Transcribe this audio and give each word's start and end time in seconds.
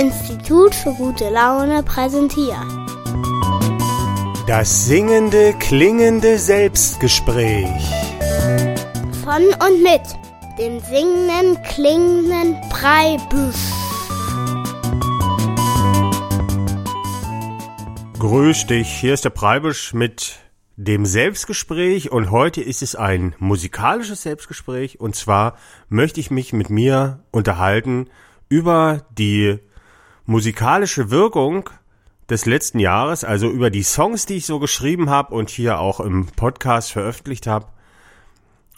Institut 0.00 0.74
für 0.74 0.94
gute 0.94 1.28
Laune 1.28 1.82
präsentiert. 1.82 2.56
Das 4.46 4.86
singende, 4.86 5.52
klingende 5.58 6.38
Selbstgespräch. 6.38 7.68
Von 9.22 9.42
und 9.62 9.82
mit 9.82 10.00
dem 10.58 10.80
singenden, 10.80 11.62
klingenden 11.64 12.56
Breibüsch. 12.70 13.56
Grüß 18.18 18.68
dich, 18.68 18.88
hier 18.88 19.12
ist 19.12 19.26
der 19.26 19.30
Preibisch 19.30 19.92
mit 19.92 20.38
dem 20.76 21.04
Selbstgespräch 21.04 22.10
und 22.10 22.30
heute 22.30 22.62
ist 22.62 22.80
es 22.80 22.94
ein 22.96 23.34
musikalisches 23.38 24.22
Selbstgespräch 24.22 24.98
und 24.98 25.14
zwar 25.14 25.58
möchte 25.90 26.20
ich 26.20 26.30
mich 26.30 26.54
mit 26.54 26.70
mir 26.70 27.22
unterhalten 27.32 28.08
über 28.48 29.04
die 29.10 29.60
musikalische 30.30 31.10
Wirkung 31.10 31.68
des 32.28 32.46
letzten 32.46 32.78
Jahres, 32.78 33.24
also 33.24 33.50
über 33.50 33.68
die 33.68 33.82
Songs, 33.82 34.26
die 34.26 34.36
ich 34.36 34.46
so 34.46 34.60
geschrieben 34.60 35.10
habe 35.10 35.34
und 35.34 35.50
hier 35.50 35.80
auch 35.80 35.98
im 35.98 36.26
Podcast 36.26 36.92
veröffentlicht 36.92 37.48
habe. 37.48 37.66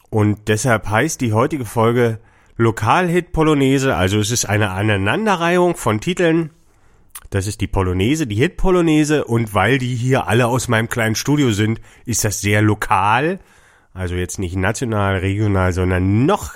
Und 0.09 0.48
deshalb 0.48 0.88
heißt 0.88 1.20
die 1.20 1.34
heutige 1.34 1.66
Folge 1.66 2.19
Lokalhit 2.56 3.33
Polonaise, 3.33 3.95
also 3.95 4.19
es 4.19 4.30
ist 4.30 4.47
eine 4.47 4.70
Aneinanderreihung 4.70 5.77
von 5.77 6.01
Titeln, 6.01 6.51
das 7.28 7.47
ist 7.47 7.61
die 7.61 7.66
Polonaise, 7.66 8.27
die 8.27 8.37
Hit-Polonaise. 8.37 9.25
Und 9.25 9.55
weil 9.55 9.78
die 9.78 9.95
hier 9.95 10.28
alle 10.28 10.47
aus 10.47 10.69
meinem 10.69 10.89
kleinen 10.89 11.14
Studio 11.14 11.50
sind, 11.53 11.80
ist 12.05 12.25
das 12.25 12.41
sehr 12.41 12.62
lokal. 12.62 13.41
Also 13.95 14.14
jetzt 14.14 14.39
nicht 14.39 14.56
national, 14.56 15.16
regional, 15.16 15.73
sondern 15.73 16.27
noch 16.27 16.53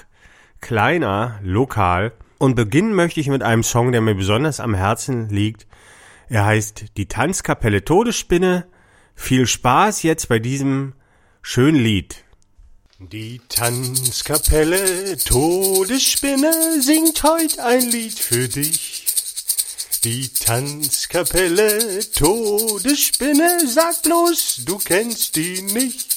kleiner, 0.61 1.39
lokal. 1.43 2.13
Und 2.39 2.55
beginnen 2.55 2.95
möchte 2.95 3.21
ich 3.21 3.29
mit 3.29 3.43
einem 3.43 3.63
Song, 3.63 3.93
der 3.93 4.01
mir 4.01 4.15
besonders 4.15 4.61
am 4.61 4.75
Herzen 4.75 5.29
liegt. 5.29 5.67
Er 6.29 6.45
heißt 6.45 6.87
Die 6.97 7.07
Tanzkapelle 7.07 7.85
Todesspinne. 7.85 8.67
Viel 9.15 9.47
Spaß 9.47 10.03
jetzt 10.03 10.29
bei 10.29 10.39
diesem 10.39 10.93
schönen 11.41 11.83
Lied. 11.83 12.25
Die 12.99 13.41
Tanzkapelle 13.49 15.17
Todesspinne 15.19 16.81
singt 16.81 17.23
heut 17.23 17.59
ein 17.59 17.91
Lied 17.91 18.19
für 18.19 18.49
dich. 18.49 19.07
Die 20.05 20.29
Tanzkapelle 20.29 22.01
Todesspinne, 22.13 23.59
sag 23.67 24.03
bloß, 24.03 24.63
du 24.65 24.79
kennst 24.79 25.37
die 25.37 25.63
nicht. 25.63 26.16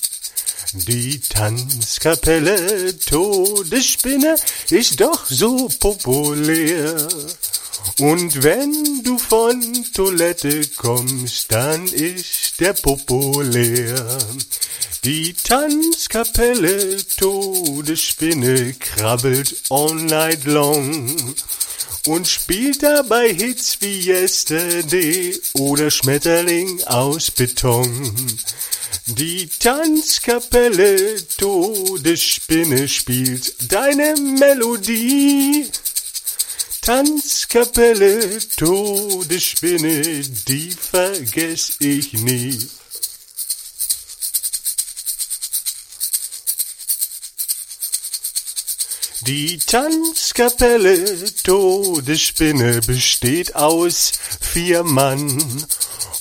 Die 0.73 1.20
Tanzkapelle 1.20 2.95
Todesspinne 3.00 4.36
ist 4.70 5.02
doch 5.02 5.26
so 5.26 5.67
populär. 5.80 7.08
Und 7.98 8.44
wenn 8.44 9.02
du 9.03 9.17
von 9.17 9.59
Toilette 9.95 10.61
kommst, 10.78 11.52
dann 11.52 11.88
ist 11.88 12.59
der 12.59 12.73
populär. 12.73 14.20
Die 15.03 15.34
Tanzkapelle 15.34 16.98
Todesspinne 17.17 18.73
krabbelt 18.73 19.56
all 19.72 19.95
night 19.95 20.45
long 20.45 21.36
und 22.08 22.28
spielt 22.28 22.83
dabei 22.83 23.33
Hits 23.33 23.78
wie 23.81 24.09
Yesterday 24.09 25.39
oder 25.53 25.92
Schmetterling 25.92 26.83
aus 26.86 27.31
Beton. 27.31 28.39
Die 29.05 29.47
Tanzkapelle 29.47 31.16
Todesspinne 31.38 32.88
spielt 32.88 33.72
deine 33.72 34.16
Melodie. 34.38 35.67
Tanzkapelle 36.81 38.39
Todesspinne, 38.55 40.22
die 40.47 40.71
vergess 40.71 41.76
ich 41.80 42.14
nie. 42.14 42.70
Die 49.30 49.60
Tanzkapelle 49.60 51.23
Todesspinne 51.44 52.82
besteht 52.82 53.56
aus 53.56 54.14
vier 54.42 54.82
Mann. 54.84 55.38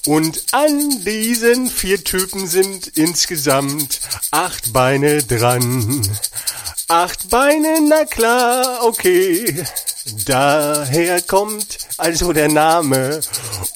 Und 0.06 0.43
an 0.53 1.05
diesen 1.05 1.69
vier 1.69 2.03
Typen 2.03 2.47
sind 2.47 2.87
insgesamt 2.89 4.00
acht 4.31 4.72
Beine 4.72 5.22
dran. 5.22 6.03
Acht 6.89 7.28
Beine, 7.28 7.81
na 7.87 8.05
klar, 8.06 8.84
okay. 8.84 9.65
Daher 10.25 11.21
kommt 11.21 11.78
also 11.99 12.33
der 12.33 12.49
Name. 12.49 13.21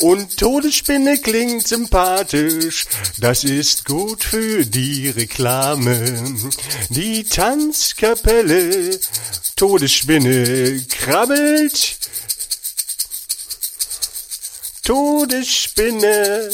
Und 0.01 0.39
Todesspinne 0.39 1.19
klingt 1.19 1.69
sympathisch. 1.69 2.87
Das 3.19 3.45
ist 3.45 3.85
gut 3.85 4.25
für 4.25 4.65
die 4.65 5.11
Reklame. 5.11 6.25
Die 6.89 7.25
Tanzkapelle 7.25 8.99
Todesspinne 9.57 10.83
krabbelt. 10.89 11.99
Todesspinne. 14.85 16.51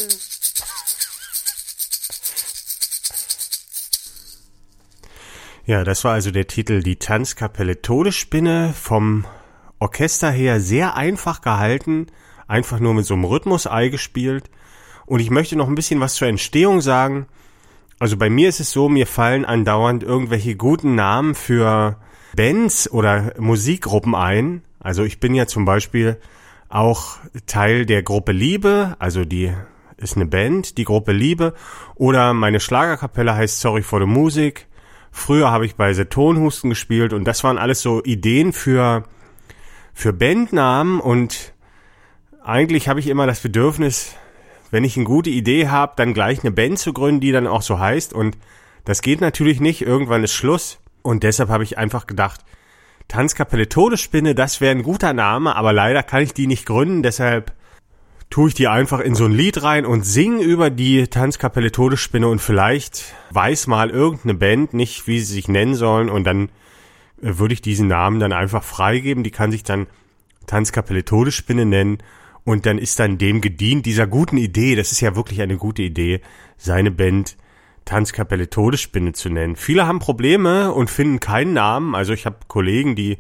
Ja, 5.65 5.83
das 5.83 6.05
war 6.05 6.13
also 6.13 6.31
der 6.31 6.47
Titel 6.47 6.83
Die 6.83 6.97
Tanzkapelle 6.97 7.81
Todesspinne 7.81 8.75
vom 8.79 9.25
Orchester 9.79 10.31
her 10.31 10.61
sehr 10.61 10.95
einfach 10.95 11.41
gehalten, 11.41 12.09
einfach 12.47 12.81
nur 12.81 12.93
mit 12.93 13.07
so 13.07 13.15
einem 13.15 13.25
Rhythmus-Ei 13.25 13.89
gespielt. 13.89 14.51
Und 15.07 15.21
ich 15.21 15.31
möchte 15.31 15.57
noch 15.57 15.69
ein 15.69 15.75
bisschen 15.75 16.01
was 16.01 16.15
zur 16.15 16.29
Entstehung 16.29 16.83
sagen. 16.83 17.29
Also 17.99 18.19
bei 18.19 18.29
mir 18.29 18.51
ist 18.51 18.61
es 18.61 18.71
so, 18.71 18.91
mir 18.91 19.07
fallen 19.07 19.47
andauernd 19.47 20.03
irgendwelche 20.03 20.55
guten 20.55 20.95
Namen 20.95 21.35
für 21.35 21.97
Bands 22.37 22.91
oder 22.91 23.33
Musikgruppen 23.39 24.15
ein. 24.15 24.63
Also 24.81 25.03
ich 25.05 25.19
bin 25.19 25.35
ja 25.35 25.47
zum 25.47 25.65
Beispiel 25.65 26.19
auch 26.69 27.17
Teil 27.47 27.87
der 27.87 28.03
Gruppe 28.03 28.33
Liebe, 28.33 28.97
also 28.99 29.25
die 29.25 29.53
ist 29.97 30.17
eine 30.17 30.27
Band, 30.27 30.79
die 30.79 30.85
Gruppe 30.85 31.13
Liebe. 31.13 31.55
Oder 31.95 32.33
meine 32.33 32.61
Schlagerkapelle 32.61 33.35
heißt 33.35 33.61
Sorry 33.61 33.83
for 33.83 34.01
the 34.01 34.07
Music. 34.07 34.67
Früher 35.11 35.51
habe 35.51 35.67
ich 35.67 35.75
bei 35.75 35.93
The 35.93 36.05
Tonhusten 36.05 36.71
gespielt 36.71 37.13
und 37.13 37.25
das 37.25 37.43
waren 37.43 37.59
alles 37.59 37.83
so 37.83 38.03
Ideen 38.05 38.53
für 38.53 39.05
für 39.95 40.13
Bandnamen 40.13 41.01
und 41.01 41.55
eigentlich 42.45 42.89
habe 42.89 43.01
ich 43.01 43.09
immer 43.09 43.27
das 43.27 43.41
Bedürfnis, 43.41 44.15
wenn 44.71 44.85
ich 44.85 44.97
eine 44.97 45.05
gute 45.05 45.29
Idee 45.29 45.69
habe, 45.69 45.95
dann 45.97 46.15
gleich 46.15 46.45
eine 46.45 46.53
Band 46.53 46.79
zu 46.79 46.93
gründen, 46.93 47.21
die 47.21 47.33
dann 47.33 47.49
auch 47.49 47.63
so 47.63 47.81
heißt 47.81 48.13
und 48.13 48.39
das 48.85 49.03
geht 49.03 49.21
natürlich 49.21 49.61
nicht, 49.61 49.83
irgendwann 49.83 50.23
ist 50.23 50.35
Schluss 50.35 50.79
und 51.03 51.25
deshalb 51.25 51.49
habe 51.49 51.65
ich 51.65 51.79
einfach 51.79 52.07
gedacht, 52.07 52.45
Tanzkapelle 53.09 53.69
Todesspinne, 53.69 54.35
das 54.35 54.61
wäre 54.61 54.77
ein 54.77 54.83
guter 54.83 55.15
Name, 55.15 55.57
aber 55.57 55.73
leider 55.73 56.03
kann 56.03 56.23
ich 56.23 56.35
die 56.35 56.47
nicht 56.47 56.67
gründen, 56.67 57.03
deshalb 57.03 57.53
tue 58.31 58.49
ich 58.49 58.55
die 58.55 58.69
einfach 58.69 59.01
in 59.01 59.15
so 59.15 59.25
ein 59.25 59.33
Lied 59.33 59.63
rein 59.63 59.87
und 59.87 60.05
sing 60.05 60.39
über 60.41 60.69
die 60.69 61.09
Tanzkapelle 61.09 61.73
Todesspinne 61.73 62.29
und 62.29 62.41
vielleicht 62.41 63.15
weiß 63.31 63.67
mal 63.67 63.89
irgendeine 63.89 64.35
Band 64.35 64.75
nicht, 64.75 65.07
wie 65.07 65.21
sie 65.21 65.33
sich 65.35 65.49
nennen 65.49 65.75
sollen 65.75 66.11
und 66.11 66.25
dann 66.25 66.51
äh, 67.23 67.39
würde 67.39 67.55
ich 67.55 67.63
diesen 67.63 67.89
Namen 67.89 68.21
dann 68.21 68.33
einfach 68.33 68.63
freigeben. 68.63 69.25
Die 69.25 69.31
kann 69.31 69.51
sich 69.51 69.63
dann 69.63 69.87
Tanzkapelle 70.47 71.05
Todesspinne 71.05 71.65
nennen 71.65 71.99
und 72.45 72.67
dann 72.67 72.79
ist 72.79 72.99
dann 72.99 73.17
dem 73.17 73.41
gedient, 73.41 73.87
dieser 73.87 74.07
guten 74.07 74.37
Idee, 74.37 74.75
das 74.75 74.93
ist 74.93 75.01
ja 75.01 75.17
wirklich 75.17 75.41
eine 75.41 75.57
gute 75.57 75.83
Idee, 75.83 76.21
seine 76.59 76.91
Band 76.91 77.37
Tanzkapelle 77.89 78.51
Todesspinne 78.51 79.15
zu 79.15 79.31
nennen. 79.31 79.57
Viele 79.57 79.87
haben 79.87 79.99
Probleme 79.99 80.73
und 80.75 80.91
finden 80.91 81.21
keinen 81.21 81.55
Namen. 81.55 81.95
Also 81.95 82.13
ich 82.13 82.27
habe 82.27 82.37
Kollegen, 82.47 82.95
die 82.95 83.17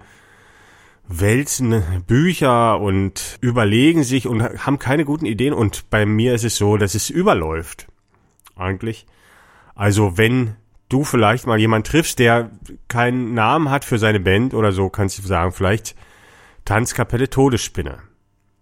wälzen 1.08 1.82
Bücher 2.06 2.78
und 2.78 3.38
überlegen 3.40 4.04
sich 4.04 4.26
und 4.26 4.42
haben 4.42 4.78
keine 4.78 5.06
guten 5.06 5.24
Ideen 5.24 5.54
und 5.54 5.88
bei 5.88 6.04
mir 6.04 6.34
ist 6.34 6.44
es 6.44 6.56
so, 6.56 6.76
dass 6.76 6.94
es 6.94 7.08
überläuft. 7.08 7.86
Eigentlich. 8.56 9.06
Also 9.74 10.18
wenn 10.18 10.56
du 10.90 11.02
vielleicht 11.02 11.46
mal 11.46 11.58
jemand 11.58 11.86
triffst, 11.86 12.18
der 12.18 12.50
keinen 12.88 13.32
Namen 13.32 13.70
hat 13.70 13.86
für 13.86 13.98
seine 13.98 14.20
Band 14.20 14.52
oder 14.52 14.72
so, 14.72 14.90
kannst 14.90 15.18
du 15.18 15.22
sagen, 15.22 15.52
vielleicht 15.52 15.96
Tanzkapelle 16.66 17.30
Todesspinne. 17.30 18.00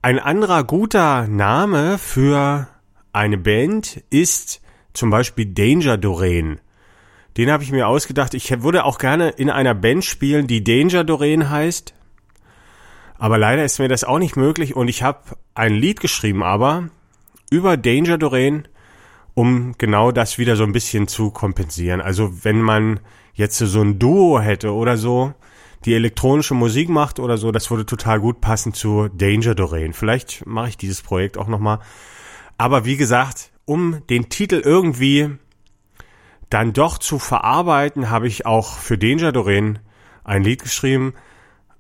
Ein 0.03 0.21
anderer 0.21 0.63
guter 0.63 1.27
Name 1.27 1.99
für 1.99 2.69
eine 3.13 3.39
Band 3.39 4.05
ist 4.11 4.61
zum 4.97 5.11
Beispiel 5.11 5.47
Danger 5.47 5.97
Doreen. 5.97 6.61
Den 7.37 7.51
habe 7.51 7.63
ich 7.63 7.71
mir 7.71 7.87
ausgedacht. 7.87 8.35
Ich 8.35 8.63
würde 8.63 8.85
auch 8.85 8.99
gerne 8.99 9.29
in 9.31 9.51
einer 9.51 9.75
Band 9.75 10.05
spielen, 10.05 10.47
die 10.47 10.65
Danger 10.65 11.05
Doreen 11.05 11.51
heißt. 11.51 11.95
Aber 13.19 13.39
leider 13.39 13.65
ist 13.65 13.79
mir 13.79 13.89
das 13.89 14.05
auch 14.05 14.19
nicht 14.19 14.37
möglich 14.37 14.77
und 14.77 14.89
ich 14.89 15.03
habe 15.03 15.21
ein 15.55 15.75
Lied 15.75 16.01
geschrieben, 16.01 16.43
aber 16.43 16.89
über 17.51 17.77
Danger 17.77 18.19
Doreen 18.19 18.69
um 19.37 19.75
genau 19.77 20.13
das 20.13 20.39
wieder 20.39 20.57
so 20.57 20.65
ein 20.65 20.73
bisschen 20.73 21.09
zu 21.09 21.31
kompensieren. 21.31 22.01
Also 22.01 22.43
wenn 22.43 22.63
man 22.63 23.01
jetzt 23.35 23.59
so 23.59 23.83
ein 23.83 23.99
Duo 23.99 24.41
hätte 24.41 24.73
oder 24.73 24.97
so, 24.97 25.35
die 25.85 25.93
elektronische 25.93 26.55
Musik 26.55 26.89
macht 26.89 27.21
oder 27.21 27.37
so, 27.37 27.53
das 27.53 27.71
würde 27.71 27.85
total 27.85 28.19
gut 28.19 28.41
passen 28.41 28.73
zu 28.73 29.09
Danger 29.09 29.55
Doreen. 29.55 29.93
Vielleicht 29.93 30.47
mache 30.47 30.71
ich 30.71 30.79
dieses 30.79 31.03
Projekt 31.03 31.37
auch 31.37 31.49
nochmal. 31.49 31.81
Aber 32.57 32.87
wie 32.87 32.97
gesagt, 32.97 33.51
um 33.67 34.07
den 34.09 34.31
Titel 34.31 34.63
irgendwie 34.65 35.37
dann 36.49 36.73
doch 36.73 36.99
zu 36.99 37.19
verarbeiten, 37.19 38.09
habe 38.09 38.29
ich 38.29 38.47
auch 38.47 38.79
für 38.79 38.97
Danger 38.97 39.33
Doreen 39.33 39.81
ein 40.25 40.43
Lied 40.43 40.63
geschrieben. 40.63 41.15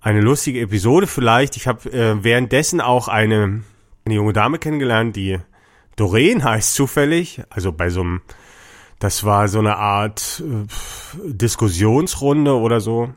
Eine 0.00 0.20
lustige 0.20 0.60
Episode 0.60 1.06
vielleicht. 1.06 1.56
Ich 1.56 1.66
habe 1.66 1.90
äh, 1.92 2.22
währenddessen 2.22 2.80
auch 2.80 3.08
eine, 3.08 3.62
eine 4.04 4.14
junge 4.14 4.32
Dame 4.32 4.58
kennengelernt, 4.58 5.16
die 5.16 5.38
Doreen 5.94 6.44
heißt 6.44 6.74
zufällig. 6.74 7.42
Also 7.48 7.72
bei 7.72 7.88
so 7.88 8.02
einem, 8.02 8.20
das 8.98 9.24
war 9.24 9.48
so 9.48 9.60
eine 9.60 9.76
Art 9.76 10.42
äh, 10.44 10.66
Diskussionsrunde 11.32 12.56
oder 12.56 12.80
so. 12.80 13.10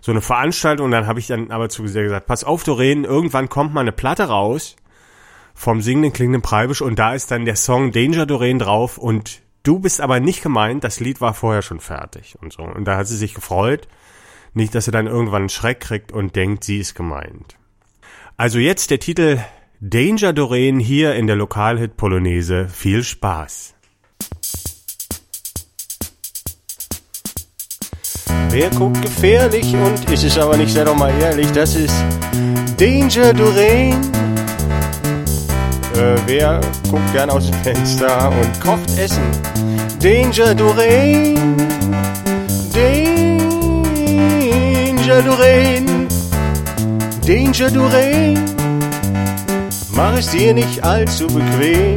So 0.00 0.12
eine 0.12 0.20
Veranstaltung. 0.20 0.86
Und 0.86 0.92
dann 0.92 1.06
habe 1.06 1.20
ich 1.20 1.26
dann 1.26 1.50
aber 1.50 1.68
zu 1.68 1.82
gesagt, 1.82 2.26
pass 2.26 2.44
auf 2.44 2.64
Doreen, 2.64 3.04
irgendwann 3.04 3.48
kommt 3.48 3.74
mal 3.74 3.82
eine 3.82 3.92
Platte 3.92 4.24
raus 4.24 4.76
vom 5.58 5.82
singenden 5.82 6.12
klingenden 6.12 6.40
Preibisch 6.40 6.80
und 6.80 7.00
da 7.00 7.14
ist 7.14 7.32
dann 7.32 7.44
der 7.44 7.56
Song 7.56 7.90
Danger 7.90 8.26
Doreen 8.26 8.60
drauf 8.60 8.96
und 8.96 9.42
du 9.64 9.80
bist 9.80 10.00
aber 10.00 10.20
nicht 10.20 10.40
gemeint, 10.40 10.84
das 10.84 11.00
Lied 11.00 11.20
war 11.20 11.34
vorher 11.34 11.62
schon 11.62 11.80
fertig 11.80 12.36
und 12.40 12.52
so. 12.52 12.62
Und 12.62 12.84
da 12.84 12.96
hat 12.96 13.08
sie 13.08 13.16
sich 13.16 13.34
gefreut. 13.34 13.88
Nicht, 14.54 14.72
dass 14.76 14.84
sie 14.84 14.92
dann 14.92 15.08
irgendwann 15.08 15.42
einen 15.42 15.48
Schreck 15.48 15.80
kriegt 15.80 16.12
und 16.12 16.36
denkt, 16.36 16.62
sie 16.62 16.78
ist 16.78 16.94
gemeint. 16.94 17.56
Also 18.36 18.60
jetzt 18.60 18.92
der 18.92 19.00
Titel 19.00 19.40
Danger 19.80 20.32
Doreen 20.32 20.78
hier 20.78 21.16
in 21.16 21.26
der 21.26 21.34
Lokalhit 21.34 21.96
Polonaise. 21.96 22.68
Viel 22.68 23.02
Spaß. 23.02 23.74
Wer 28.50 28.70
guckt 28.70 29.02
gefährlich 29.02 29.74
und 29.74 30.08
ist 30.08 30.22
es 30.22 30.38
aber 30.38 30.56
nicht, 30.56 30.72
sei 30.72 30.84
doch 30.84 30.96
mal 30.96 31.12
ehrlich, 31.20 31.50
das 31.50 31.74
ist 31.74 32.04
Danger 32.78 33.34
Doreen 33.34 33.96
äh, 35.98 36.16
wer 36.26 36.60
guckt 36.90 37.12
gern 37.12 37.30
aus 37.30 37.46
dem 37.50 37.54
Fenster 37.62 38.30
und 38.30 38.60
kocht 38.60 38.98
Essen? 38.98 39.22
Danger 40.00 40.54
Doreen, 40.54 41.56
Danger 42.72 43.42
Doreen, 45.22 46.08
Danger 47.26 47.70
Doreen, 47.70 48.38
mach 49.90 50.16
es 50.18 50.30
dir 50.30 50.54
nicht 50.54 50.82
allzu 50.84 51.26
bequem. 51.26 51.96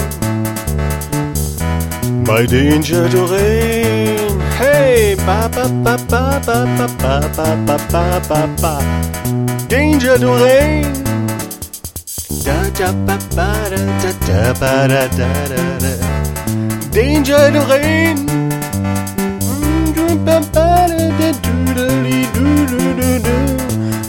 Bei 2.25 2.45
Danger 2.45 3.07
Doreen, 3.09 4.41
hey, 4.57 5.15
ba 5.25 5.47
ba 5.49 5.67
ba 5.83 5.97
ba 6.09 6.39
ba 6.45 6.65
ba 6.77 6.87
ba 6.97 7.21
ba 7.35 7.57
ba 7.91 8.19
ba 8.27 8.47
ba 8.61 8.79
Danger 9.69 10.17
Doreen 10.17 11.00
Danger 16.91 17.35
in 17.45 17.53
mm-hmm. 17.53 17.59
do 17.59 17.71
rain. 17.71 18.17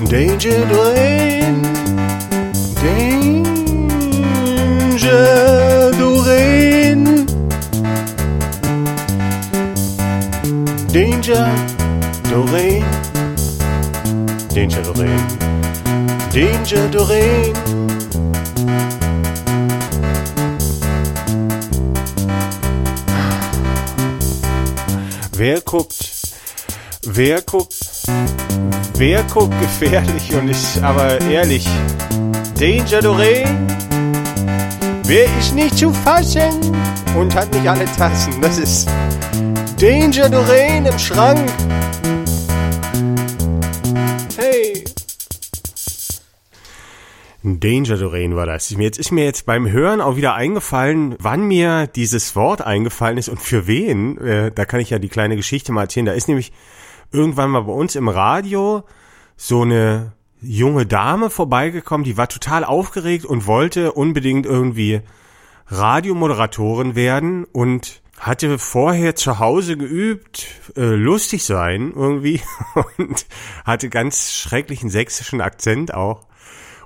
Danger 0.08 0.50
in 0.50 0.68
do 0.68 0.76
rain. 0.94 1.62
Danger. 2.82 3.42
Danger, 10.92 11.46
Doreen. 12.24 12.84
Danger, 14.48 14.82
Doreen. 14.82 15.26
Danger, 16.30 16.90
Doreen. 16.90 17.81
Wer 25.34 25.60
guckt, 25.62 25.96
wer 27.04 27.42
guckt, 27.42 27.74
wer 28.96 29.24
guckt 29.24 29.58
gefährlich 29.60 30.32
und 30.34 30.48
ist 30.48 30.80
aber 30.80 31.20
ehrlich? 31.22 31.66
Danger 32.60 33.00
Doreen, 33.00 33.66
wer 35.04 35.24
ist 35.38 35.52
nicht 35.54 35.78
zu 35.78 35.92
fassen 35.92 36.76
und 37.18 37.34
hat 37.34 37.52
nicht 37.52 37.66
alle 37.68 37.86
Tassen? 37.86 38.40
Das 38.40 38.58
ist 38.58 38.88
Danger 39.80 40.28
Doreen 40.28 40.86
im 40.86 40.98
Schrank. 41.00 41.50
Danger 47.42 47.96
Doreen 47.96 48.36
war 48.36 48.46
das. 48.46 48.70
Jetzt 48.70 48.98
ist 48.98 49.10
mir 49.10 49.24
jetzt 49.24 49.46
beim 49.46 49.68
Hören 49.68 50.00
auch 50.00 50.16
wieder 50.16 50.34
eingefallen, 50.34 51.16
wann 51.18 51.42
mir 51.42 51.88
dieses 51.88 52.36
Wort 52.36 52.62
eingefallen 52.62 53.18
ist 53.18 53.28
und 53.28 53.40
für 53.40 53.66
wen. 53.66 54.16
Äh, 54.18 54.52
da 54.52 54.64
kann 54.64 54.80
ich 54.80 54.90
ja 54.90 54.98
die 54.98 55.08
kleine 55.08 55.36
Geschichte 55.36 55.72
mal 55.72 55.82
erzählen. 55.82 56.06
Da 56.06 56.12
ist 56.12 56.28
nämlich 56.28 56.52
irgendwann 57.10 57.50
mal 57.50 57.62
bei 57.62 57.72
uns 57.72 57.96
im 57.96 58.08
Radio 58.08 58.84
so 59.36 59.62
eine 59.62 60.12
junge 60.40 60.86
Dame 60.86 61.30
vorbeigekommen, 61.30 62.04
die 62.04 62.16
war 62.16 62.28
total 62.28 62.64
aufgeregt 62.64 63.24
und 63.24 63.46
wollte 63.46 63.92
unbedingt 63.92 64.46
irgendwie 64.46 65.00
Radiomoderatorin 65.66 66.94
werden 66.94 67.44
und 67.44 68.02
hatte 68.18 68.58
vorher 68.58 69.16
zu 69.16 69.38
Hause 69.38 69.76
geübt, 69.76 70.46
äh, 70.76 70.94
lustig 70.94 71.44
sein 71.44 71.92
irgendwie 71.94 72.40
und 72.98 73.26
hatte 73.64 73.88
ganz 73.88 74.32
schrecklichen 74.32 74.90
sächsischen 74.90 75.40
Akzent 75.40 75.94
auch. 75.94 76.26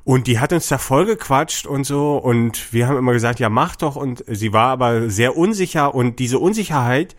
Und 0.07 0.29
die 0.29 0.39
hat 0.39 0.53
uns 0.53 0.69
da 0.69 0.79
voll 0.79 1.05
gequatscht 1.05 1.67
und 1.67 1.83
so. 1.83 2.17
Und 2.17 2.73
wir 2.73 2.87
haben 2.87 2.97
immer 2.97 3.13
gesagt, 3.13 3.41
ja, 3.41 3.49
mach 3.49 3.75
doch. 3.75 3.97
Und 3.97 4.23
sie 4.29 4.53
war 4.53 4.69
aber 4.69 5.11
sehr 5.11 5.37
unsicher. 5.37 5.97
Und 5.97 6.21
diese 6.21 6.39
Unsicherheit 6.39 7.17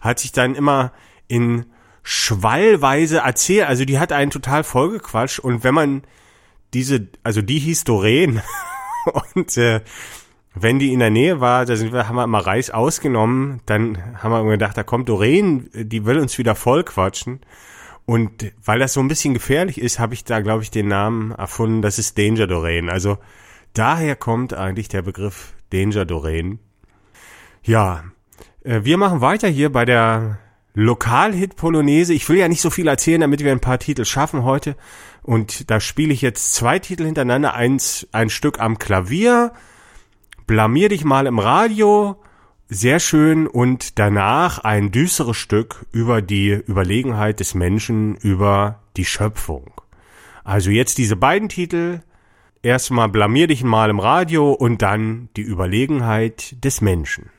hat 0.00 0.20
sich 0.20 0.32
dann 0.32 0.54
immer 0.54 0.92
in 1.28 1.66
Schwallweise 2.02 3.18
erzählt. 3.18 3.68
Also 3.68 3.84
die 3.84 3.98
hat 3.98 4.10
einen 4.10 4.30
total 4.30 4.64
voll 4.64 4.90
gequatscht. 4.92 5.38
Und 5.38 5.64
wenn 5.64 5.74
man 5.74 6.02
diese, 6.72 7.08
also 7.24 7.42
die 7.42 7.58
hieß 7.58 7.84
Doreen. 7.84 8.40
und 9.34 9.58
äh, 9.58 9.82
wenn 10.54 10.78
die 10.78 10.94
in 10.94 11.00
der 11.00 11.10
Nähe 11.10 11.40
war, 11.42 11.66
da 11.66 11.76
sind 11.76 11.92
wir, 11.92 12.08
haben 12.08 12.16
wir 12.16 12.24
immer 12.24 12.46
Reis 12.46 12.70
ausgenommen. 12.70 13.60
Dann 13.66 13.98
haben 14.22 14.32
wir 14.32 14.50
gedacht, 14.50 14.78
da 14.78 14.82
kommt 14.82 15.10
Doreen, 15.10 15.68
die 15.74 16.06
will 16.06 16.18
uns 16.18 16.38
wieder 16.38 16.54
voll 16.54 16.84
quatschen. 16.84 17.40
Und 18.10 18.52
weil 18.64 18.80
das 18.80 18.94
so 18.94 18.98
ein 18.98 19.06
bisschen 19.06 19.34
gefährlich 19.34 19.80
ist, 19.80 20.00
habe 20.00 20.14
ich 20.14 20.24
da, 20.24 20.40
glaube 20.40 20.64
ich, 20.64 20.72
den 20.72 20.88
Namen 20.88 21.30
erfunden. 21.30 21.80
Das 21.80 21.96
ist 21.96 22.18
Danger 22.18 22.48
Doreen. 22.48 22.90
Also 22.90 23.18
daher 23.72 24.16
kommt 24.16 24.52
eigentlich 24.52 24.88
der 24.88 25.02
Begriff 25.02 25.54
Danger 25.72 26.04
Doreen. 26.04 26.58
Ja, 27.62 28.02
äh, 28.64 28.80
wir 28.82 28.98
machen 28.98 29.20
weiter 29.20 29.46
hier 29.46 29.70
bei 29.70 29.84
der 29.84 30.40
Lokalhit 30.74 31.54
Polonaise. 31.54 32.12
Ich 32.12 32.28
will 32.28 32.38
ja 32.38 32.48
nicht 32.48 32.62
so 32.62 32.70
viel 32.70 32.88
erzählen, 32.88 33.20
damit 33.20 33.44
wir 33.44 33.52
ein 33.52 33.60
paar 33.60 33.78
Titel 33.78 34.04
schaffen 34.04 34.42
heute. 34.42 34.74
Und 35.22 35.70
da 35.70 35.78
spiele 35.78 36.12
ich 36.12 36.20
jetzt 36.20 36.54
zwei 36.54 36.80
Titel 36.80 37.04
hintereinander. 37.04 37.54
Eins, 37.54 38.08
ein 38.10 38.28
Stück 38.28 38.58
am 38.58 38.80
Klavier. 38.80 39.52
Blamier 40.48 40.88
dich 40.88 41.04
mal 41.04 41.28
im 41.28 41.38
Radio 41.38 42.20
sehr 42.70 43.00
schön 43.00 43.48
und 43.48 43.98
danach 43.98 44.60
ein 44.60 44.92
düsteres 44.92 45.36
Stück 45.36 45.84
über 45.90 46.22
die 46.22 46.50
Überlegenheit 46.52 47.40
des 47.40 47.54
Menschen 47.54 48.14
über 48.16 48.80
die 48.96 49.04
Schöpfung. 49.04 49.72
Also 50.44 50.70
jetzt 50.70 50.96
diese 50.98 51.16
beiden 51.16 51.48
Titel. 51.48 52.00
Erstmal 52.62 53.08
blamier 53.08 53.46
dich 53.46 53.64
mal 53.64 53.90
im 53.90 53.98
Radio 53.98 54.52
und 54.52 54.82
dann 54.82 55.30
die 55.36 55.42
Überlegenheit 55.42 56.62
des 56.62 56.80
Menschen. 56.80 57.30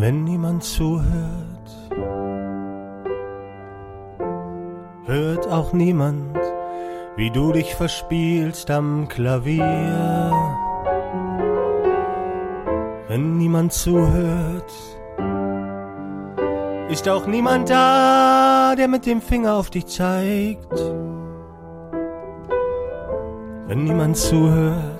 Wenn 0.00 0.24
niemand 0.24 0.64
zuhört, 0.64 1.70
hört 5.04 5.46
auch 5.48 5.74
niemand, 5.74 6.38
wie 7.16 7.30
du 7.30 7.52
dich 7.52 7.74
verspielst 7.74 8.70
am 8.70 9.08
Klavier. 9.08 10.32
Wenn 13.08 13.36
niemand 13.36 13.74
zuhört, 13.74 14.72
ist 16.88 17.06
auch 17.08 17.26
niemand 17.26 17.68
da, 17.68 18.74
der 18.76 18.88
mit 18.88 19.04
dem 19.04 19.20
Finger 19.20 19.56
auf 19.56 19.68
dich 19.68 19.86
zeigt. 19.86 20.72
Wenn 23.66 23.84
niemand 23.84 24.16
zuhört, 24.16 24.99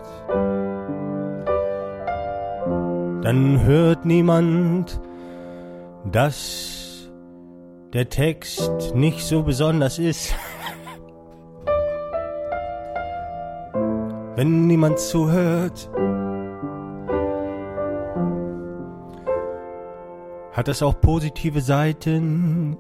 dann 3.23 3.63
hört 3.65 4.05
niemand, 4.05 5.01
dass 6.11 7.11
der 7.93 8.09
Text 8.09 8.95
nicht 8.95 9.21
so 9.21 9.43
besonders 9.43 9.99
ist. 9.99 10.35
Wenn 14.37 14.67
niemand 14.67 14.99
zuhört, 14.99 15.91
hat 20.53 20.69
das 20.69 20.83
auch 20.83 21.01
positive 21.01 21.61
Seiten. 21.61 22.79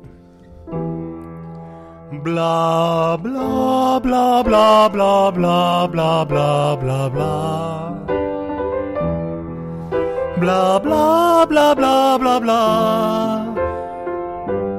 Bla 2.24 3.16
bla 3.16 3.98
bla 3.98 4.42
bla 4.42 4.88
bla 4.88 5.30
bla 5.30 5.86
bla 5.86 6.24
bla 6.24 6.76
bla 6.76 7.08
bla. 7.08 8.29
Bla 10.40 10.80
bla 10.80 11.44
bla 11.46 11.74
bla 11.74 12.18
bla 12.18 12.40
bla. 12.40 12.62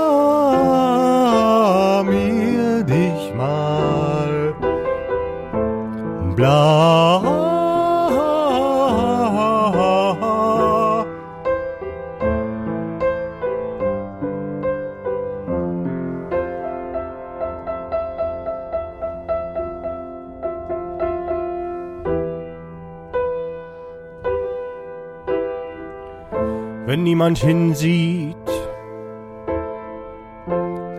niemand 27.12 27.40
hinsieht, 27.40 28.38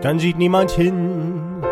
dann 0.03 0.19
sieht 0.19 0.37
niemand 0.37 0.69
hin. 0.69 1.63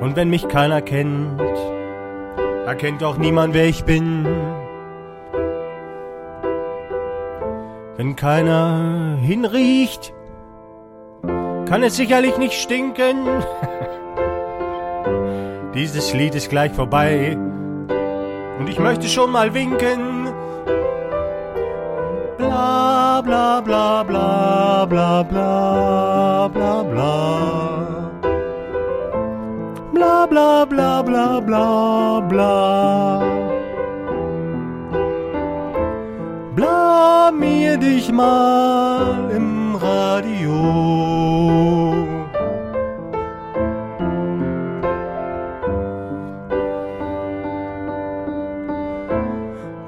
Und 0.00 0.16
wenn 0.16 0.28
mich 0.28 0.48
keiner 0.48 0.82
kennt, 0.82 1.40
erkennt 2.66 3.04
auch 3.04 3.18
niemand, 3.18 3.54
wer 3.54 3.66
ich 3.66 3.84
bin. 3.84 4.26
Wenn 7.96 8.16
keiner 8.16 9.16
hinriecht, 9.22 10.12
kann 11.68 11.84
es 11.84 11.94
sicherlich 11.94 12.36
nicht 12.36 12.54
stinken. 12.54 13.28
Dieses 15.74 16.12
Lied 16.14 16.34
ist 16.34 16.50
gleich 16.50 16.72
vorbei 16.72 17.36
und 18.58 18.68
ich 18.68 18.80
möchte 18.80 19.06
schon 19.06 19.30
mal 19.30 19.54
winken. 19.54 20.25
Bla 22.56 23.20
bla 23.22 23.60
bla 23.60 24.02
bla 24.08 24.86
bla 24.90 25.22
bla 25.30 26.48
bla 26.54 26.74
bla. 26.90 27.14
Bla 29.92 30.26
bla 30.30 30.64
bla 30.64 31.02
bla 31.02 31.40
bla 31.48 32.20
bla. 32.30 32.54
Blamier 36.56 37.76
dich 37.76 38.10
mal 38.10 39.30
im 39.36 39.76
Radio. 39.76 40.56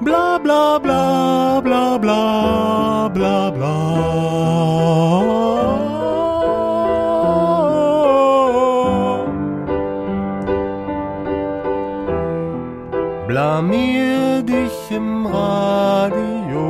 Bla 0.01 0.37
bla 0.43 0.79
bla 0.79 1.28
bla 1.97 3.09
bla 3.09 3.51
bla 3.51 3.51
bla. 3.51 4.39
Blamier 13.27 14.41
dich 14.43 14.91
im 14.91 15.25
Radio. 15.25 16.69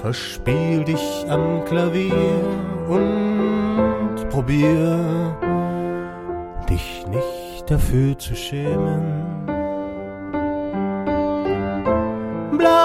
Verspiel 0.00 0.84
dich 0.84 1.24
am 1.28 1.64
Klavier 1.64 2.42
und 2.88 4.28
probier 4.30 4.98
dich 6.68 7.06
nicht 7.06 7.70
dafür 7.70 8.18
zu 8.18 8.34
schämen. 8.34 9.21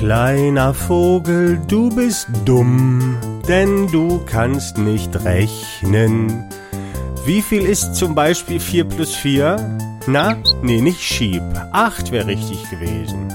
Kleiner 0.00 0.72
Vogel, 0.72 1.60
du 1.68 1.94
bist 1.94 2.26
dumm, 2.46 3.18
denn 3.46 3.86
du 3.88 4.24
kannst 4.24 4.78
nicht 4.78 5.14
rechnen. 5.26 6.42
Wie 7.26 7.42
viel 7.42 7.66
ist 7.66 7.96
zum 7.96 8.14
Beispiel 8.14 8.60
4 8.60 8.84
plus 8.84 9.14
4? 9.14 9.78
Na, 10.06 10.38
nee, 10.62 10.80
nicht 10.80 11.02
schieb. 11.02 11.42
8 11.72 12.12
wäre 12.12 12.28
richtig 12.28 12.70
gewesen. 12.70 13.28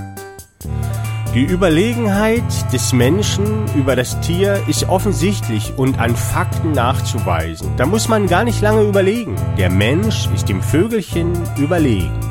Die 1.36 1.44
Überlegenheit 1.44 2.42
des 2.74 2.94
Menschen 2.94 3.66
über 3.76 3.96
das 3.96 4.20
Tier 4.22 4.60
ist 4.68 4.90
offensichtlich 4.90 5.72
und 5.78 6.00
an 6.00 6.16
Fakten 6.16 6.72
nachzuweisen. 6.72 7.70
Da 7.78 7.86
muss 7.86 8.08
man 8.08 8.26
gar 8.26 8.44
nicht 8.44 8.62
lange 8.62 8.82
überlegen. 8.82 9.36
Der 9.60 9.70
Mensch 9.70 10.28
ist 10.34 10.50
dem 10.50 10.64
Vögelchen 10.64 11.34
überlegen. 11.60 12.25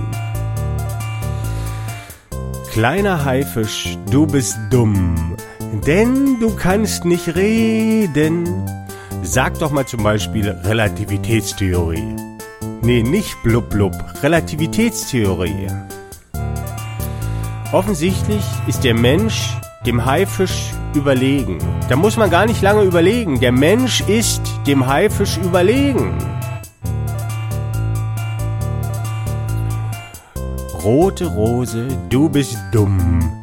Kleiner 2.75 3.25
Haifisch, 3.25 3.97
du 4.11 4.27
bist 4.27 4.59
dumm, 4.69 5.37
denn 5.87 6.41
du 6.41 6.57
kannst 6.57 7.05
nicht 7.05 7.37
reden. 7.37 8.69
Sag 9.23 9.61
doch 9.61 9.71
mal 9.71 9.87
zum 9.87 10.03
Beispiel 10.03 10.49
Relativitätstheorie. 10.51 12.17
Nee, 12.83 13.05
nicht 13.05 13.41
blub 13.45 13.71
blub, 13.71 13.95
Relativitätstheorie. 14.25 15.69
Offensichtlich 17.71 18.43
ist 18.67 18.83
der 18.83 18.95
Mensch 18.95 19.57
dem 19.87 20.05
Haifisch 20.05 20.73
überlegen. 20.97 21.59
Da 21.89 21.95
muss 21.95 22.17
man 22.17 22.29
gar 22.29 22.45
nicht 22.45 22.61
lange 22.61 22.83
überlegen. 22.83 23.39
Der 23.39 23.53
Mensch 23.53 24.01
ist 24.01 24.43
dem 24.67 24.85
Haifisch 24.89 25.37
überlegen. 25.37 26.19
Rote 30.85 31.25
Rose, 31.25 31.89
du 32.11 32.29
bist 32.29 32.59
dumm, 32.71 33.41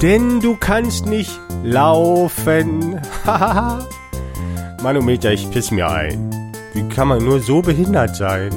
denn 0.00 0.38
du 0.38 0.54
kannst 0.54 1.06
nicht 1.06 1.40
laufen. 1.64 3.00
Manometer, 4.82 5.32
ich 5.32 5.50
piss 5.50 5.72
mir 5.72 5.90
ein. 5.90 6.30
Wie 6.72 6.88
kann 6.88 7.08
man 7.08 7.24
nur 7.24 7.40
so 7.40 7.62
behindert 7.62 8.14
sein? 8.14 8.52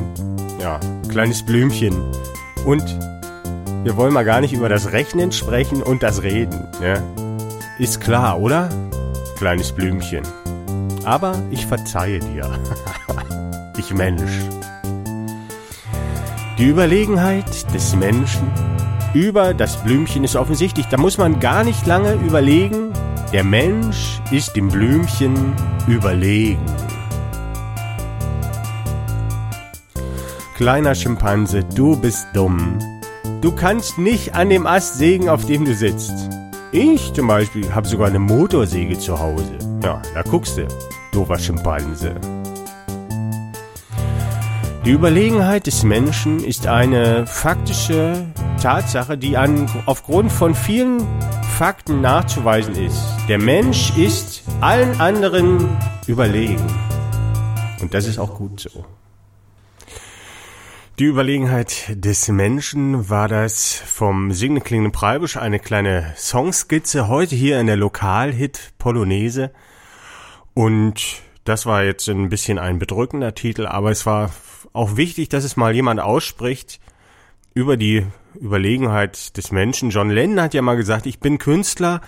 Ja, 0.61 0.79
kleines 1.09 1.43
Blümchen. 1.43 1.95
Und 2.63 2.83
wir 3.83 3.97
wollen 3.97 4.13
mal 4.13 4.25
gar 4.25 4.41
nicht 4.41 4.53
über 4.53 4.69
das 4.69 4.91
Rechnen 4.91 5.31
sprechen 5.31 5.81
und 5.81 6.03
das 6.03 6.21
Reden. 6.21 6.67
Ne? 6.79 7.01
Ist 7.79 8.01
klar, 8.01 8.39
oder? 8.39 8.69
Kleines 9.39 9.71
Blümchen. 9.71 10.21
Aber 11.05 11.33
ich 11.49 11.65
verzeihe 11.65 12.19
dir. 12.19 12.51
ich 13.77 13.91
Mensch. 13.95 14.31
Die 16.57 16.65
Überlegenheit 16.65 17.71
des 17.71 17.95
Menschen 17.95 18.51
über 19.13 19.53
das 19.53 19.77
Blümchen 19.83 20.23
ist 20.23 20.35
offensichtlich. 20.35 20.87
Da 20.87 20.97
muss 20.97 21.19
man 21.19 21.39
gar 21.39 21.63
nicht 21.63 21.85
lange 21.85 22.13
überlegen. 22.13 22.91
Der 23.31 23.43
Mensch 23.43 24.19
ist 24.31 24.55
dem 24.55 24.69
Blümchen 24.69 25.53
überlegen. 25.87 26.65
Kleiner 30.55 30.95
Schimpanse, 30.95 31.63
du 31.75 31.95
bist 31.95 32.25
dumm. 32.33 32.79
Du 33.41 33.51
kannst 33.51 33.99
nicht 33.99 34.33
an 34.33 34.49
dem 34.49 34.65
Ast 34.65 34.97
sägen, 34.97 35.29
auf 35.29 35.45
dem 35.45 35.63
du 35.63 35.75
sitzt. 35.75 36.27
Ich 36.71 37.13
zum 37.13 37.27
Beispiel 37.27 37.71
habe 37.73 37.87
sogar 37.87 38.07
eine 38.07 38.17
Motorsäge 38.17 38.97
zu 38.97 39.19
Hause. 39.19 39.59
Ja, 39.83 40.01
da 40.15 40.23
guckst 40.23 40.57
du, 40.57 40.67
doofer 41.11 41.37
Schimpanse. 41.37 42.15
Die 44.87 44.93
Überlegenheit 44.93 45.67
des 45.67 45.83
Menschen 45.83 46.41
ist 46.41 46.65
eine 46.65 47.27
faktische 47.27 48.25
Tatsache, 48.61 49.17
die 49.17 49.35
an, 49.35 49.69
aufgrund 49.85 50.31
von 50.31 50.55
vielen 50.55 51.05
Fakten 51.57 51.99
nachzuweisen 51.99 52.73
ist. 52.73 52.97
Der 53.27 53.37
Mensch 53.37 53.97
ist 53.97 54.45
allen 54.61 54.97
anderen 55.01 55.77
überlegen. 56.07 56.65
Und 57.81 57.93
das 57.93 58.07
ist 58.07 58.17
auch 58.17 58.35
gut 58.35 58.61
so. 58.61 58.85
Die 60.99 61.03
Überlegenheit 61.03 61.87
des 61.89 62.29
Menschen 62.29 63.09
war 63.09 63.27
das 63.27 63.73
vom 63.73 64.31
Klingende 64.31 64.91
Preibisch, 64.91 65.35
eine 65.35 65.59
kleine 65.59 66.13
Songskizze, 66.15 67.09
heute 67.09 67.35
hier 67.35 67.59
in 67.59 67.67
der 67.67 67.75
Lokalhit 67.75 68.71
Polonaise. 68.77 69.51
Und 70.53 71.03
das 71.43 71.65
war 71.65 71.83
jetzt 71.83 72.07
ein 72.07 72.29
bisschen 72.29 72.57
ein 72.57 72.79
bedrückender 72.79 73.35
Titel, 73.35 73.65
aber 73.65 73.91
es 73.91 74.05
war 74.05 74.31
auch 74.73 74.97
wichtig, 74.97 75.29
dass 75.29 75.43
es 75.43 75.57
mal 75.57 75.73
jemand 75.73 75.99
ausspricht 75.99 76.79
über 77.53 77.77
die 77.77 78.05
Überlegenheit 78.39 79.35
des 79.37 79.51
Menschen. 79.51 79.89
John 79.89 80.09
Lennon 80.09 80.41
hat 80.41 80.53
ja 80.53 80.61
mal 80.61 80.77
gesagt, 80.77 81.05
ich 81.05 81.19
bin 81.19 81.37
Künstler, 81.37 82.01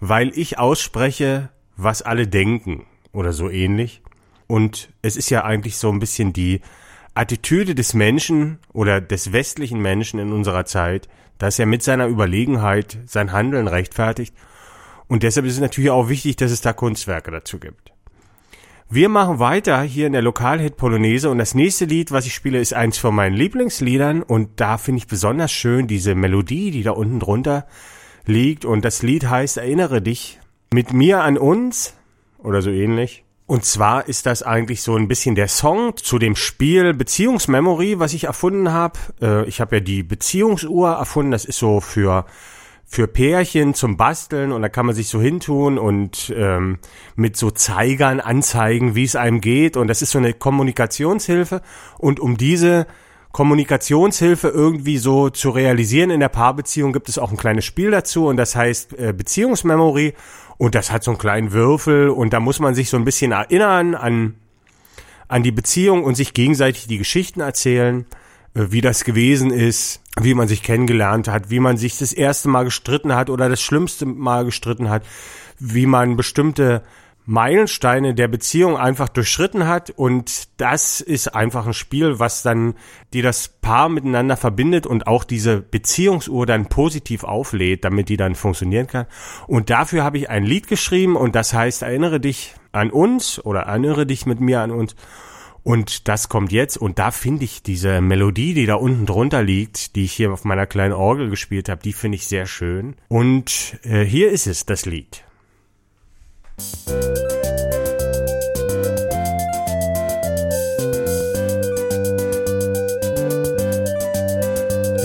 weil 0.00 0.36
ich 0.36 0.58
ausspreche, 0.58 1.50
was 1.76 2.02
alle 2.02 2.26
denken 2.26 2.86
oder 3.12 3.32
so 3.32 3.48
ähnlich. 3.48 4.02
Und 4.46 4.90
es 5.02 5.16
ist 5.16 5.30
ja 5.30 5.44
eigentlich 5.44 5.76
so 5.76 5.90
ein 5.90 6.00
bisschen 6.00 6.32
die 6.32 6.60
Attitüde 7.14 7.74
des 7.74 7.94
Menschen 7.94 8.58
oder 8.72 9.00
des 9.00 9.32
westlichen 9.32 9.80
Menschen 9.80 10.20
in 10.20 10.32
unserer 10.32 10.64
Zeit, 10.64 11.08
dass 11.38 11.58
er 11.58 11.66
mit 11.66 11.82
seiner 11.82 12.06
Überlegenheit 12.06 12.98
sein 13.06 13.32
Handeln 13.32 13.68
rechtfertigt. 13.68 14.34
Und 15.08 15.22
deshalb 15.22 15.46
ist 15.46 15.54
es 15.54 15.60
natürlich 15.60 15.90
auch 15.90 16.08
wichtig, 16.08 16.36
dass 16.36 16.50
es 16.50 16.60
da 16.60 16.72
Kunstwerke 16.72 17.30
dazu 17.30 17.58
gibt. 17.58 17.92
Wir 18.88 19.08
machen 19.08 19.40
weiter 19.40 19.82
hier 19.82 20.06
in 20.06 20.12
der 20.12 20.22
Lokalhit 20.22 20.76
Polonaise 20.76 21.28
und 21.28 21.38
das 21.38 21.56
nächste 21.56 21.86
Lied, 21.86 22.12
was 22.12 22.24
ich 22.24 22.34
spiele, 22.34 22.60
ist 22.60 22.72
eins 22.72 22.98
von 22.98 23.16
meinen 23.16 23.34
Lieblingsliedern 23.34 24.22
und 24.22 24.60
da 24.60 24.78
finde 24.78 24.98
ich 24.98 25.08
besonders 25.08 25.50
schön 25.50 25.88
diese 25.88 26.14
Melodie, 26.14 26.70
die 26.70 26.84
da 26.84 26.92
unten 26.92 27.18
drunter 27.18 27.66
liegt 28.26 28.64
und 28.64 28.84
das 28.84 29.02
Lied 29.02 29.28
heißt 29.28 29.56
Erinnere 29.56 30.02
dich 30.02 30.38
mit 30.72 30.92
mir 30.92 31.24
an 31.24 31.36
uns 31.36 31.94
oder 32.38 32.62
so 32.62 32.70
ähnlich. 32.70 33.24
Und 33.46 33.64
zwar 33.64 34.06
ist 34.06 34.24
das 34.24 34.44
eigentlich 34.44 34.82
so 34.82 34.94
ein 34.94 35.08
bisschen 35.08 35.34
der 35.34 35.48
Song 35.48 35.96
zu 35.96 36.20
dem 36.20 36.36
Spiel 36.36 36.94
Beziehungsmemory, 36.94 37.98
was 37.98 38.14
ich 38.14 38.24
erfunden 38.24 38.72
habe. 38.72 38.98
Äh, 39.20 39.48
ich 39.48 39.60
habe 39.60 39.76
ja 39.76 39.80
die 39.80 40.04
Beziehungsuhr 40.04 40.90
erfunden. 40.90 41.32
Das 41.32 41.44
ist 41.44 41.58
so 41.58 41.80
für 41.80 42.24
für 42.88 43.08
Pärchen 43.08 43.74
zum 43.74 43.96
Basteln 43.96 44.52
und 44.52 44.62
da 44.62 44.68
kann 44.68 44.86
man 44.86 44.94
sich 44.94 45.08
so 45.08 45.20
hintun 45.20 45.76
und 45.76 46.32
ähm, 46.34 46.78
mit 47.16 47.36
so 47.36 47.50
Zeigern 47.50 48.20
anzeigen, 48.20 48.94
wie 48.94 49.02
es 49.02 49.16
einem 49.16 49.40
geht. 49.40 49.76
Und 49.76 49.88
das 49.88 50.02
ist 50.02 50.12
so 50.12 50.18
eine 50.18 50.32
Kommunikationshilfe. 50.32 51.62
Und 51.98 52.20
um 52.20 52.36
diese 52.36 52.86
Kommunikationshilfe 53.32 54.48
irgendwie 54.48 54.98
so 54.98 55.30
zu 55.30 55.50
realisieren 55.50 56.10
in 56.10 56.20
der 56.20 56.28
Paarbeziehung 56.28 56.92
gibt 56.92 57.08
es 57.08 57.18
auch 57.18 57.32
ein 57.32 57.36
kleines 57.36 57.64
Spiel 57.64 57.90
dazu 57.90 58.28
und 58.28 58.36
das 58.36 58.54
heißt 58.54 58.98
äh, 58.98 59.12
Beziehungsmemory. 59.12 60.14
Und 60.56 60.74
das 60.74 60.90
hat 60.90 61.02
so 61.02 61.10
einen 61.10 61.18
kleinen 61.18 61.52
Würfel 61.52 62.08
und 62.08 62.32
da 62.32 62.40
muss 62.40 62.60
man 62.60 62.74
sich 62.74 62.88
so 62.88 62.96
ein 62.96 63.04
bisschen 63.04 63.32
erinnern 63.32 63.94
an, 63.94 64.36
an 65.28 65.42
die 65.42 65.50
Beziehung 65.50 66.04
und 66.04 66.14
sich 66.14 66.32
gegenseitig 66.34 66.86
die 66.86 66.98
Geschichten 66.98 67.40
erzählen, 67.40 68.02
äh, 68.02 68.25
wie 68.56 68.80
das 68.80 69.04
gewesen 69.04 69.50
ist, 69.50 70.00
wie 70.18 70.34
man 70.34 70.48
sich 70.48 70.62
kennengelernt 70.62 71.28
hat, 71.28 71.50
wie 71.50 71.60
man 71.60 71.76
sich 71.76 71.98
das 71.98 72.12
erste 72.12 72.48
Mal 72.48 72.64
gestritten 72.64 73.14
hat 73.14 73.28
oder 73.28 73.48
das 73.48 73.60
schlimmste 73.60 74.06
Mal 74.06 74.46
gestritten 74.46 74.88
hat, 74.88 75.04
wie 75.58 75.86
man 75.86 76.16
bestimmte 76.16 76.82
Meilensteine 77.28 78.14
der 78.14 78.28
Beziehung 78.28 78.76
einfach 78.76 79.08
durchschritten 79.08 79.66
hat 79.66 79.90
und 79.90 80.48
das 80.58 81.00
ist 81.00 81.34
einfach 81.34 81.66
ein 81.66 81.74
Spiel, 81.74 82.20
was 82.20 82.42
dann 82.42 82.74
die 83.12 83.20
das 83.20 83.48
Paar 83.48 83.88
miteinander 83.88 84.36
verbindet 84.36 84.86
und 84.86 85.08
auch 85.08 85.24
diese 85.24 85.60
Beziehungsuhr 85.60 86.46
dann 86.46 86.68
positiv 86.68 87.24
auflädt, 87.24 87.84
damit 87.84 88.08
die 88.08 88.16
dann 88.16 88.36
funktionieren 88.36 88.86
kann. 88.86 89.06
Und 89.48 89.70
dafür 89.70 90.04
habe 90.04 90.18
ich 90.18 90.30
ein 90.30 90.44
Lied 90.44 90.68
geschrieben 90.68 91.16
und 91.16 91.34
das 91.34 91.52
heißt 91.52 91.82
Erinnere 91.82 92.20
dich 92.20 92.54
an 92.70 92.90
uns 92.90 93.44
oder 93.44 93.62
Erinnere 93.62 94.06
dich 94.06 94.24
mit 94.24 94.40
mir 94.40 94.60
an 94.60 94.70
uns. 94.70 94.94
Und 95.66 96.06
das 96.06 96.28
kommt 96.28 96.52
jetzt 96.52 96.76
und 96.76 97.00
da 97.00 97.10
finde 97.10 97.42
ich 97.42 97.60
diese 97.60 98.00
Melodie, 98.00 98.54
die 98.54 98.66
da 98.66 98.76
unten 98.76 99.04
drunter 99.04 99.42
liegt, 99.42 99.96
die 99.96 100.04
ich 100.04 100.12
hier 100.12 100.32
auf 100.32 100.44
meiner 100.44 100.64
kleinen 100.64 100.92
Orgel 100.92 101.28
gespielt 101.28 101.68
habe, 101.68 101.82
die 101.82 101.92
finde 101.92 102.14
ich 102.14 102.28
sehr 102.28 102.46
schön. 102.46 102.94
Und 103.08 103.76
äh, 103.82 104.04
hier 104.04 104.30
ist 104.30 104.46
es, 104.46 104.64
das 104.64 104.86
Lied. 104.86 105.24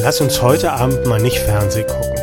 Lass 0.03 0.21
uns 0.21 0.43
heute 0.43 0.73
Abend 0.73 1.07
mal 1.07 1.19
nicht 1.19 1.39
Fernseh 1.39 1.85
gucken. 1.85 2.19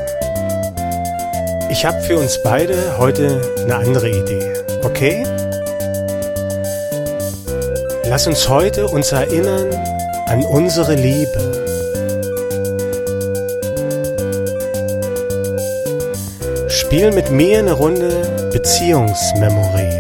Ich 1.72 1.85
habe 1.85 2.01
für 2.03 2.16
uns 2.16 2.40
beide 2.44 2.98
heute 2.98 3.42
eine 3.64 3.74
andere 3.74 4.09
Idee, 4.11 4.53
okay? 4.85 5.24
Lass 8.11 8.27
uns 8.27 8.49
heute 8.49 8.88
uns 8.88 9.12
erinnern 9.12 9.68
an 10.29 10.42
unsere 10.42 10.94
Liebe. 10.94 11.38
Spiel 16.68 17.12
mit 17.12 17.31
mir 17.31 17.59
eine 17.59 17.73
Runde 17.73 18.49
Beziehungsmemory. 18.51 19.92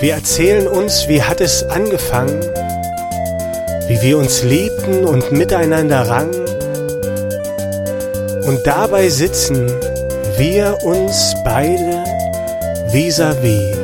Wir 0.00 0.14
erzählen 0.14 0.66
uns, 0.66 1.06
wie 1.06 1.22
hat 1.22 1.42
es 1.42 1.62
angefangen, 1.62 2.40
wie 3.86 4.00
wir 4.00 4.16
uns 4.16 4.42
liebten 4.42 5.04
und 5.04 5.30
miteinander 5.30 6.08
rangen. 6.08 6.46
Und 8.46 8.66
dabei 8.66 9.10
sitzen 9.10 9.70
wir 10.38 10.78
uns 10.82 11.34
beide 11.44 11.93
vis-à-vis. 12.94 13.74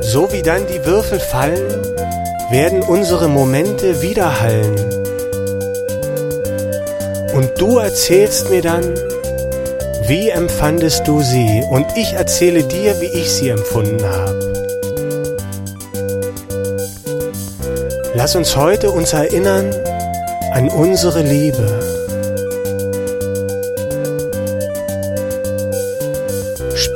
So 0.00 0.32
wie 0.32 0.40
dann 0.40 0.66
die 0.66 0.86
Würfel 0.86 1.20
fallen, 1.20 1.68
werden 2.50 2.80
unsere 2.80 3.28
Momente 3.28 4.00
widerhallen. 4.00 4.74
Und 7.34 7.50
du 7.58 7.76
erzählst 7.76 8.48
mir 8.48 8.62
dann, 8.62 8.94
wie 10.06 10.30
empfandest 10.30 11.06
du 11.06 11.20
sie? 11.20 11.62
Und 11.70 11.86
ich 11.94 12.14
erzähle 12.14 12.62
dir, 12.62 12.98
wie 13.02 13.12
ich 13.20 13.30
sie 13.30 13.50
empfunden 13.50 14.02
habe. 14.02 14.52
Lass 18.14 18.34
uns 18.34 18.56
heute 18.56 18.92
uns 18.92 19.12
erinnern 19.12 19.74
an 20.52 20.70
unsere 20.70 21.20
Liebe. 21.20 21.97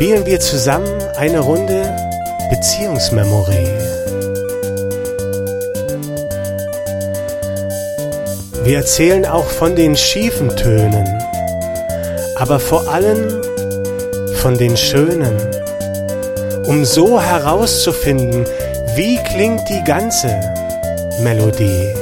Spielen 0.02 0.26
wir 0.26 0.40
zusammen 0.40 1.00
eine 1.16 1.38
Runde 1.38 1.96
Beziehungsmemory. 2.50 3.68
Wir 8.64 8.78
erzählen 8.78 9.24
auch 9.24 9.44
von 9.44 9.76
den 9.76 9.96
schiefen 9.96 10.56
Tönen, 10.56 11.06
aber 12.34 12.58
vor 12.58 12.88
allem 12.88 13.44
von 14.40 14.58
den 14.58 14.76
schönen, 14.76 15.36
um 16.64 16.84
so 16.84 17.20
herauszufinden, 17.20 18.44
wie 18.96 19.18
klingt 19.22 19.68
die 19.68 19.84
ganze 19.84 20.36
Melodie. 21.22 22.01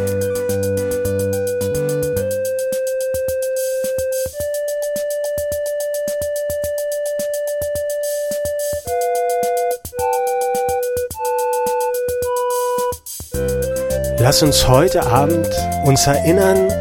Lass 14.31 14.45
uns 14.45 14.69
heute 14.69 15.03
Abend 15.03 15.49
uns 15.83 16.07
erinnern 16.07 16.73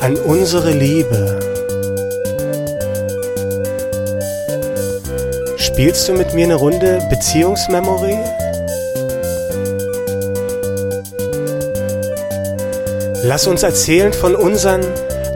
an 0.00 0.16
unsere 0.16 0.72
Liebe. 0.72 1.38
Spielst 5.56 6.08
du 6.08 6.14
mit 6.14 6.34
mir 6.34 6.46
eine 6.46 6.56
Runde 6.56 7.00
Beziehungsmemory? 7.08 8.18
Lass 13.22 13.46
uns 13.46 13.62
erzählen 13.62 14.12
von 14.12 14.34
unseren 14.34 14.82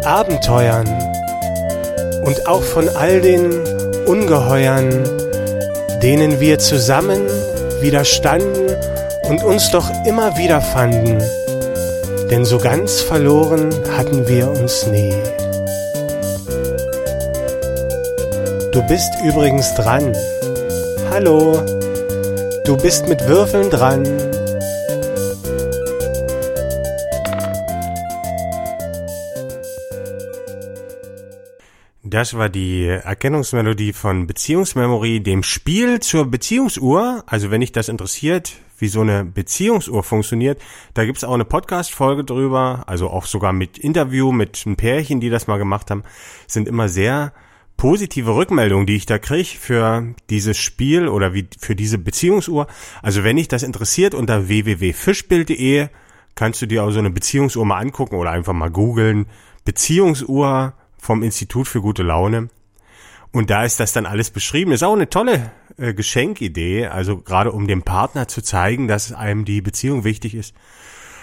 Abenteuern 0.03 0.89
und 2.25 2.49
auch 2.49 2.65
von 2.65 2.89
all 2.89 3.21
den 3.21 3.53
Ungeheuern, 4.07 5.05
denen 6.03 6.41
wir 6.41 6.59
zusammen 6.59 7.21
widerstanden 7.81 8.75
und 9.29 9.45
uns 9.45 9.71
doch 9.71 9.89
immer 10.05 10.37
wieder 10.37 10.61
fanden 10.61 11.23
denn 12.31 12.45
so 12.45 12.59
ganz 12.59 13.01
verloren 13.01 13.71
hatten 13.97 14.27
wir 14.29 14.49
uns 14.49 14.87
nie. 14.87 15.13
Du 18.71 18.87
bist 18.87 19.11
übrigens 19.25 19.75
dran. 19.75 20.13
Hallo, 21.11 21.61
du 22.65 22.77
bist 22.77 23.09
mit 23.09 23.27
Würfeln 23.27 23.69
dran. 23.69 24.05
Das 32.21 32.35
war 32.35 32.51
die 32.51 32.85
Erkennungsmelodie 32.85 33.95
von 33.95 34.27
Beziehungsmemory, 34.27 35.21
dem 35.21 35.43
Spiel 35.43 36.01
zur 36.01 36.27
Beziehungsuhr. 36.27 37.25
Also 37.25 37.51
wenn 37.51 37.63
dich 37.63 37.73
das 37.73 37.89
interessiert, 37.89 38.59
wie 38.79 38.89
so 38.89 39.01
eine 39.01 39.25
Beziehungsuhr 39.25 40.03
funktioniert, 40.03 40.61
da 40.93 41.07
gibt's 41.07 41.25
auch 41.25 41.33
eine 41.33 41.47
Podcast-Folge 41.47 42.25
drüber, 42.25 42.85
also 42.87 43.09
auch 43.09 43.25
sogar 43.25 43.55
mit 43.55 43.79
Interview 43.79 44.33
mit 44.33 44.67
ein 44.67 44.77
Pärchen, 44.77 45.21
die 45.21 45.31
das 45.31 45.47
mal 45.47 45.57
gemacht 45.57 45.91
haben, 45.91 46.03
sind 46.47 46.69
immer 46.69 46.91
sehr 46.91 47.33
positive 47.79 48.37
Rückmeldungen, 48.37 48.85
die 48.85 48.97
ich 48.97 49.07
da 49.07 49.19
kriege 49.19 49.57
für 49.59 50.15
dieses 50.29 50.59
Spiel 50.59 51.09
oder 51.09 51.33
wie 51.33 51.49
für 51.59 51.75
diese 51.75 51.97
Beziehungsuhr. 51.97 52.67
Also 53.01 53.25
wenn 53.25 53.39
dich 53.39 53.49
das 53.49 53.63
interessiert, 53.63 54.13
unter 54.13 54.47
www.fischbild.de 54.47 55.89
kannst 56.35 56.61
du 56.61 56.67
dir 56.67 56.85
auch 56.85 56.91
so 56.91 56.99
eine 56.99 57.09
Beziehungsuhr 57.09 57.65
mal 57.65 57.79
angucken 57.79 58.17
oder 58.17 58.31
einfach 58.31 58.53
mal 58.53 58.71
googeln. 58.71 59.25
Beziehungsuhr 59.65 60.75
vom 61.01 61.23
Institut 61.23 61.69
für 61.69 61.81
gute 61.81 62.03
Laune. 62.03 62.49
Und 63.33 63.51
da 63.51 63.65
ist 63.65 63.79
das 63.79 63.93
dann 63.93 64.07
alles 64.07 64.31
beschrieben. 64.31 64.73
Ist 64.73 64.83
auch 64.83 64.95
eine 64.95 65.09
tolle 65.09 65.53
äh, 65.77 65.95
Geschenkidee, 65.95 66.87
also 66.87 67.19
gerade 67.19 67.53
um 67.53 67.67
dem 67.67 67.83
Partner 67.83 68.27
zu 68.29 68.43
zeigen, 68.43 68.89
dass 68.89 69.13
einem 69.13 69.45
die 69.45 69.61
Beziehung 69.61 70.05
wichtig 70.05 70.35
ist. 70.35 70.55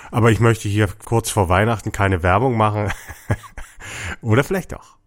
Aber 0.10 0.32
ich 0.32 0.40
möchte 0.40 0.70
hier 0.70 0.88
kurz 1.04 1.30
vor 1.30 1.50
Weihnachten 1.50 1.92
keine 1.92 2.24
Werbung 2.24 2.56
machen. 2.56 2.92
Oder 4.22 4.44
vielleicht 4.44 4.72
doch. 4.72 4.98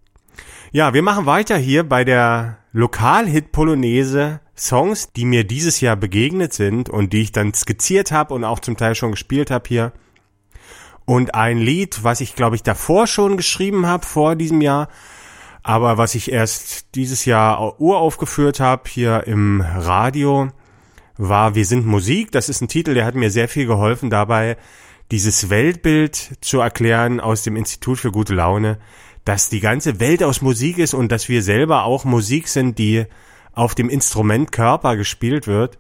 Ja, 0.73 0.95
wir 0.95 1.03
machen 1.03 1.27
weiter 1.27 1.57
hier 1.57 1.89
bei 1.89 2.05
der 2.05 2.59
Lokalhit 2.73 3.51
Polonaise 3.51 4.41
Songs, 4.57 5.13
die 5.13 5.25
mir 5.25 5.45
dieses 5.45 5.81
Jahr 5.81 5.97
begegnet 5.97 6.53
sind 6.53 6.89
und 6.91 7.13
die 7.13 7.23
ich 7.23 7.33
dann 7.33 7.55
skizziert 7.55 8.13
habe 8.13 8.35
und 8.35 8.45
auch 8.45 8.61
zum 8.61 8.77
Teil 8.77 8.95
schon 8.95 9.13
gespielt 9.13 9.51
habe 9.51 9.67
hier. 9.67 9.93
Und 11.11 11.35
ein 11.35 11.59
Lied, 11.59 12.05
was 12.05 12.21
ich 12.21 12.37
glaube 12.37 12.55
ich 12.55 12.63
davor 12.63 13.09
schon 13.09 13.37
geschrieben 13.37 13.85
habe, 13.85 14.07
vor 14.07 14.37
diesem 14.37 14.61
Jahr, 14.61 14.89
aber 15.65 15.99
was 15.99 16.15
ich 16.15 16.31
erst 16.31 16.95
dieses 16.95 17.25
Jahr 17.25 17.81
uraufgeführt 17.81 18.61
habe 18.61 18.89
hier 18.89 19.27
im 19.27 19.61
Radio, 19.61 20.51
war 21.17 21.57
Wir 21.57 21.65
sind 21.65 21.85
Musik. 21.85 22.31
Das 22.31 22.49
ist 22.49 22.61
ein 22.61 22.69
Titel, 22.69 22.95
der 22.95 23.07
hat 23.07 23.17
mir 23.17 23.33
sehr 23.33 23.49
viel 23.49 23.67
geholfen 23.67 24.09
dabei, 24.09 24.57
dieses 25.11 25.51
Weltbild 25.51 26.39
zu 26.43 26.61
erklären 26.61 27.19
aus 27.19 27.43
dem 27.43 27.57
Institut 27.57 27.99
für 27.99 28.13
gute 28.13 28.37
Laune, 28.37 28.79
dass 29.25 29.49
die 29.49 29.59
ganze 29.59 29.99
Welt 29.99 30.23
aus 30.23 30.43
Musik 30.43 30.79
ist 30.79 30.95
und 30.95 31.11
dass 31.11 31.29
wir 31.29 31.43
selber 31.43 31.87
auch 31.87 32.05
Musik 32.05 32.47
sind, 32.47 32.79
die 32.79 33.05
auf 33.53 33.75
dem 33.75 33.89
Instrument 33.89 34.53
Körper 34.53 34.95
gespielt 34.97 35.49
wird 35.49 35.77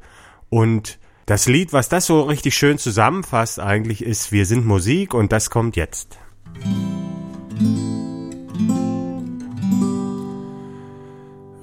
und 0.49 0.99
das 1.31 1.47
Lied, 1.47 1.73
was 1.73 1.89
das 1.89 2.07
so 2.07 2.23
richtig 2.23 2.57
schön 2.57 2.77
zusammenfasst, 2.77 3.61
eigentlich 3.61 4.03
ist 4.03 4.33
Wir 4.33 4.47
sind 4.47 4.67
Musik 4.67 5.15
und 5.15 5.31
das 5.31 5.49
kommt 5.49 5.77
jetzt. 5.77 6.19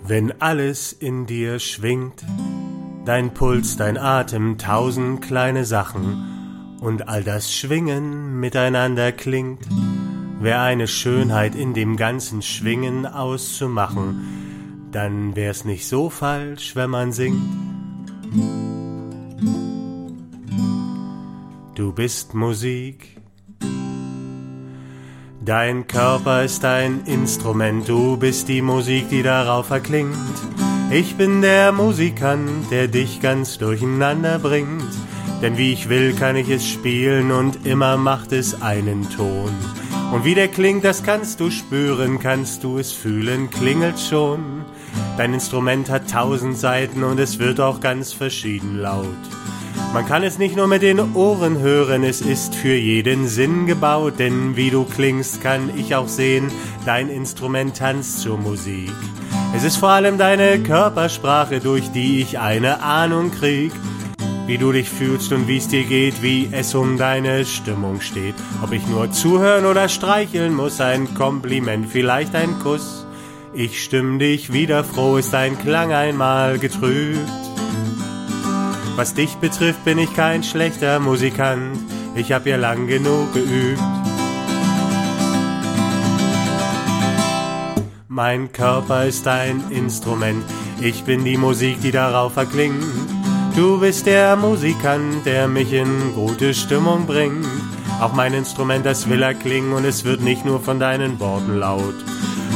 Wenn 0.06 0.42
alles 0.42 0.94
in 0.94 1.26
dir 1.26 1.60
schwingt, 1.60 2.24
dein 3.04 3.34
Puls, 3.34 3.76
dein 3.76 3.98
Atem, 3.98 4.58
tausend 4.58 5.22
kleine 5.22 5.66
Sachen 5.66 6.78
und 6.80 7.10
all 7.10 7.26
das 7.26 7.54
Schwingen 7.54 8.40
miteinander 8.40 9.12
klingt, 9.12 9.68
wär 10.40 10.62
eine 10.62 10.88
Schönheit 10.88 11.56
in 11.56 11.74
dem 11.74 11.98
ganzen 11.98 12.42
Schwingen 12.42 13.06
auszumachen, 13.06 14.88
dann 14.94 15.36
wär's 15.36 15.66
nicht 15.66 15.90
so 15.90 16.10
falsch, 16.10 16.74
wenn 16.78 16.90
man 16.90 17.12
singt. 17.12 17.44
Du 21.78 21.92
bist 21.92 22.34
Musik. 22.34 23.18
Dein 25.46 25.86
Körper 25.86 26.44
ist 26.44 26.66
ein 26.66 27.04
Instrument, 27.06 27.88
du 27.88 28.18
bist 28.18 28.48
die 28.48 28.64
Musik, 28.64 29.10
die 29.10 29.22
darauf 29.22 29.70
erklingt. 29.70 30.16
Ich 30.90 31.18
bin 31.18 31.44
der 31.44 31.72
Musikant, 31.72 32.72
der 32.72 32.88
dich 32.88 33.22
ganz 33.22 33.60
durcheinander 33.60 34.40
bringt. 34.40 34.92
Denn 35.44 35.60
wie 35.60 35.72
ich 35.72 35.88
will, 35.88 36.16
kann 36.16 36.36
ich 36.36 36.50
es 36.50 36.68
spielen 36.68 37.32
und 37.32 37.68
immer 37.68 37.96
macht 37.96 38.32
es 38.32 38.60
einen 38.60 39.08
Ton. 39.12 39.52
Und 40.12 40.26
wie 40.26 40.34
der 40.34 40.48
klingt, 40.48 40.84
das 40.84 41.04
kannst 41.04 41.40
du 41.40 41.52
spüren, 41.52 42.18
kannst 42.18 42.64
du 42.64 42.80
es 42.80 42.92
fühlen, 42.92 43.52
klingelt 43.52 44.00
schon. 44.00 44.66
Dein 45.16 45.36
Instrument 45.36 45.92
hat 45.92 46.10
tausend 46.10 46.58
Seiten 46.58 47.04
und 47.04 47.20
es 47.20 47.38
wird 47.38 47.60
auch 47.60 47.80
ganz 47.82 48.14
verschieden 48.14 48.80
laut. 48.80 49.06
Man 49.94 50.06
kann 50.06 50.24
es 50.24 50.38
nicht 50.38 50.56
nur 50.56 50.68
mit 50.68 50.84
den 50.84 51.16
Ohren 51.16 51.60
hören, 51.60 52.04
es 52.04 52.22
ist 52.22 52.54
für 52.54 52.76
jeden 52.76 53.28
Sinn 53.28 53.66
gebaut, 53.66 54.20
denn 54.20 54.56
wie 54.56 54.70
du 54.70 54.84
klingst, 54.84 55.42
kann 55.42 55.72
ich 55.76 55.96
auch 55.96 56.08
sehen, 56.08 56.52
dein 56.86 57.10
Instrument 57.10 57.78
tanzt 57.78 58.20
zur 58.20 58.38
Musik. 58.38 58.92
Es 59.56 59.64
ist 59.64 59.78
vor 59.78 59.90
allem 59.90 60.18
deine 60.18 60.60
Körpersprache, 60.60 61.62
durch 61.62 61.90
die 61.92 62.22
ich 62.22 62.38
eine 62.38 62.84
Ahnung 62.84 63.32
krieg, 63.32 63.72
wie 64.46 64.58
du 64.58 64.72
dich 64.72 64.90
fühlst 64.90 65.32
und 65.32 65.48
wie 65.48 65.58
es 65.58 65.68
dir 65.68 65.84
geht, 65.84 66.22
wie 66.22 66.50
es 66.52 66.76
um 66.76 66.98
deine 66.98 67.46
Stimmung 67.46 68.02
steht. 68.02 68.36
Ob 68.62 68.74
ich 68.74 68.86
nur 68.88 69.12
zuhören 69.12 69.66
oder 69.66 69.90
streicheln 69.90 70.54
muss, 70.54 70.80
ein 70.80 71.14
Kompliment, 71.16 71.88
vielleicht 71.90 72.36
ein 72.36 72.60
Kuss. 72.60 73.08
Ich 73.54 73.84
stimm 73.84 74.20
dich 74.20 74.54
wieder 74.54 74.84
froh, 74.84 75.18
ist 75.18 75.34
dein 75.34 75.58
Klang 75.58 75.92
einmal 75.92 76.60
getrübt. 76.60 77.47
Was 78.98 79.14
dich 79.14 79.36
betrifft, 79.36 79.86
bin 79.86 80.00
ich 80.00 80.16
kein 80.16 80.42
schlechter 80.42 81.00
Musikant. 81.00 81.78
Ich 82.16 82.32
hab 82.32 82.48
ja 82.48 82.58
lang 82.58 82.88
genug 82.88 83.32
geübt. 83.32 83.80
Mein 88.08 88.52
Körper 88.52 89.06
ist 89.06 89.28
ein 89.28 89.66
Instrument. 89.70 90.44
Ich 90.82 91.04
bin 91.04 91.24
die 91.24 91.38
Musik, 91.38 91.80
die 91.82 91.92
darauf 91.92 92.38
erklingt. 92.38 92.84
Du 93.56 93.80
bist 93.80 94.08
der 94.08 94.36
Musikant, 94.36 95.24
der 95.28 95.48
mich 95.48 95.74
in 95.74 96.16
gute 96.16 96.56
Stimmung 96.56 97.06
bringt. 97.06 97.46
Auch 98.02 98.14
mein 98.14 98.34
Instrument, 98.34 98.84
das 98.84 99.08
will 99.08 99.22
erklingen 99.22 99.74
und 99.74 99.86
es 99.86 100.06
wird 100.06 100.22
nicht 100.22 100.44
nur 100.44 100.60
von 100.60 100.80
deinen 100.80 101.20
Worten 101.20 101.60
laut. 101.60 101.94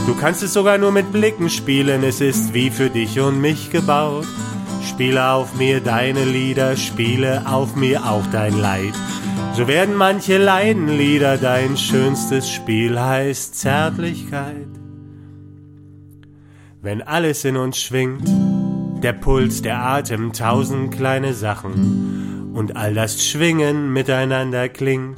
Du 0.07 0.15
kannst 0.15 0.41
es 0.41 0.53
sogar 0.53 0.79
nur 0.79 0.91
mit 0.91 1.11
Blicken 1.11 1.51
spielen, 1.51 2.03
es 2.03 2.19
ist 2.19 2.55
wie 2.55 2.71
für 2.71 2.89
dich 2.89 3.19
und 3.19 3.39
mich 3.39 3.69
gebaut. 3.69 4.25
Spiele 4.83 5.31
auf 5.31 5.55
mir 5.55 5.79
deine 5.79 6.25
Lieder, 6.25 6.75
spiele 6.75 7.43
auf 7.47 7.75
mir 7.75 8.05
auch 8.05 8.25
dein 8.31 8.57
Leid. 8.59 8.93
So 9.53 9.67
werden 9.67 9.95
manche 9.95 10.37
Leidenlieder, 10.37 11.37
dein 11.37 11.77
schönstes 11.77 12.49
Spiel 12.49 12.99
heißt 12.99 13.55
Zärtlichkeit. 13.55 14.67
Wenn 16.81 17.01
alles 17.01 17.45
in 17.45 17.57
uns 17.57 17.77
schwingt, 17.77 18.27
der 19.03 19.13
Puls, 19.13 19.61
der 19.61 19.83
Atem, 19.83 20.33
tausend 20.33 20.91
kleine 20.95 21.33
Sachen, 21.33 22.51
und 22.53 22.75
all 22.75 22.93
das 22.93 23.25
Schwingen 23.25 23.93
miteinander 23.93 24.67
klingt, 24.69 25.17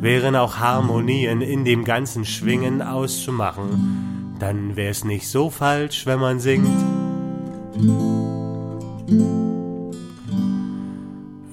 wären 0.00 0.34
auch 0.36 0.56
Harmonien 0.58 1.40
in 1.40 1.64
dem 1.64 1.84
ganzen 1.84 2.24
Schwingen 2.24 2.82
auszumachen, 2.82 4.34
dann 4.38 4.74
wär's 4.76 5.04
nicht 5.04 5.28
so 5.28 5.50
falsch, 5.50 6.06
wenn 6.06 6.18
man 6.18 6.40
singt. 6.40 6.66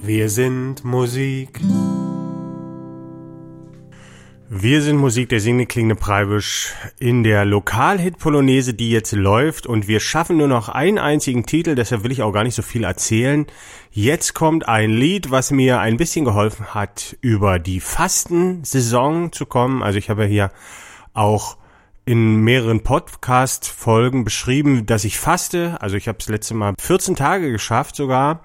Wir 0.02 0.28
sind 0.28 0.84
Musik. 0.84 1.60
Wir 4.48 4.82
sind 4.82 4.96
Musik 4.96 5.28
der 5.28 5.38
singende 5.38 5.66
klingende 5.66 5.94
Preibisch 5.94 6.74
in 6.98 7.22
der 7.22 7.44
Lokalhit-Polonaise, 7.44 8.74
die 8.74 8.90
jetzt 8.90 9.12
läuft 9.12 9.66
und 9.66 9.86
wir 9.86 10.00
schaffen 10.00 10.36
nur 10.36 10.48
noch 10.48 10.68
einen 10.68 10.98
einzigen 10.98 11.46
Titel, 11.46 11.76
deshalb 11.76 12.02
will 12.02 12.10
ich 12.10 12.22
auch 12.22 12.32
gar 12.32 12.42
nicht 12.42 12.56
so 12.56 12.62
viel 12.62 12.82
erzählen. 12.82 13.46
Jetzt 13.92 14.34
kommt 14.34 14.68
ein 14.68 14.90
Lied, 14.90 15.30
was 15.30 15.52
mir 15.52 15.78
ein 15.78 15.96
bisschen 15.96 16.24
geholfen 16.24 16.74
hat, 16.74 17.16
über 17.20 17.60
die 17.60 17.78
Fastensaison 17.78 19.30
zu 19.30 19.46
kommen. 19.46 19.82
Also 19.82 19.98
ich 19.98 20.10
habe 20.10 20.24
hier 20.24 20.50
auch 21.14 21.56
in 22.04 22.36
mehreren 22.36 22.82
Podcast-Folgen 22.82 24.24
beschrieben, 24.24 24.86
dass 24.86 25.04
ich 25.04 25.18
faste. 25.18 25.80
Also 25.80 25.96
ich 25.96 26.08
habe 26.08 26.18
das 26.18 26.28
letzte 26.28 26.54
Mal 26.54 26.74
14 26.78 27.16
Tage 27.16 27.52
geschafft 27.52 27.96
sogar 27.96 28.42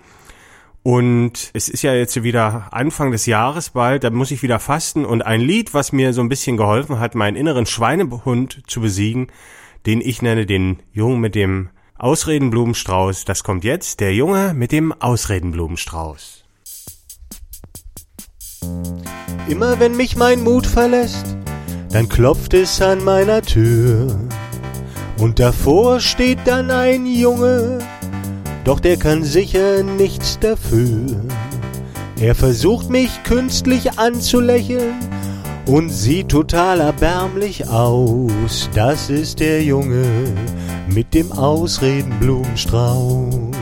und 0.86 1.50
es 1.54 1.68
ist 1.68 1.82
ja 1.82 1.96
jetzt 1.96 2.22
wieder 2.22 2.68
Anfang 2.70 3.10
des 3.10 3.26
Jahres 3.26 3.72
bald, 3.72 4.04
da 4.04 4.12
muss 4.12 4.30
ich 4.30 4.44
wieder 4.44 4.60
fasten. 4.60 5.04
Und 5.04 5.26
ein 5.26 5.42
Lied, 5.42 5.74
was 5.74 5.92
mir 5.92 6.14
so 6.14 6.22
ein 6.22 6.30
bisschen 6.30 6.58
geholfen 6.58 7.00
hat, 7.00 7.16
meinen 7.16 7.36
inneren 7.36 7.66
Schweinehund 7.66 8.62
zu 8.68 8.82
besiegen, 8.82 9.32
den 9.88 10.00
ich 10.00 10.22
nenne 10.22 10.46
den 10.46 10.84
Jungen 10.92 11.20
mit 11.22 11.34
dem 11.34 11.70
Ausredenblumenstrauß. 11.98 13.26
Das 13.26 13.44
kommt 13.44 13.64
jetzt, 13.64 14.00
der 14.00 14.14
Junge 14.14 14.54
mit 14.54 14.72
dem 14.72 14.94
Ausredenblumenstrauß. 14.94 16.44
Immer 19.48 19.80
wenn 19.80 19.98
mich 19.98 20.16
mein 20.18 20.44
Mut 20.44 20.68
verlässt, 20.68 21.36
dann 21.96 22.10
klopft 22.10 22.54
es 22.54 22.82
an 22.82 23.06
meiner 23.06 23.42
Tür. 23.42 24.20
Und 25.18 25.40
davor 25.40 26.02
steht 26.02 26.40
dann 26.44 26.70
ein 26.70 27.06
Junge, 27.06 27.80
doch 28.66 28.82
der 28.82 28.98
kann 28.98 29.24
sicher 29.24 29.82
nichts 29.82 30.38
dafür. 30.38 31.06
Er 32.20 32.36
versucht 32.36 32.90
mich 32.90 33.24
künstlich 33.24 33.98
anzulächeln 33.98 34.96
und 35.68 35.90
sieht 35.90 36.28
total 36.28 36.82
erbärmlich 36.82 37.70
aus. 37.70 38.70
Das 38.76 39.10
ist 39.10 39.40
der 39.40 39.64
Junge 39.64 40.04
mit 40.94 41.14
dem 41.14 41.32
Ausredenblumenstrauß. 41.32 43.54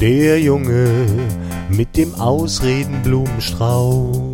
Der 0.00 0.40
Junge 0.40 1.06
mit 1.70 1.96
dem 1.96 2.16
Ausredenblumenstrauß. 2.16 4.27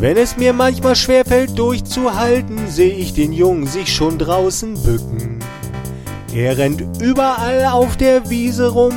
Wenn 0.00 0.16
es 0.16 0.36
mir 0.38 0.54
manchmal 0.54 0.96
schwerfällt 0.96 1.58
durchzuhalten, 1.58 2.56
sehe 2.68 2.94
ich 2.94 3.12
den 3.12 3.34
Jungen 3.34 3.66
sich 3.66 3.94
schon 3.94 4.16
draußen 4.16 4.82
bücken. 4.82 5.40
Er 6.34 6.56
rennt 6.56 6.82
überall 7.02 7.66
auf 7.66 7.98
der 7.98 8.30
Wiese 8.30 8.68
rum, 8.68 8.94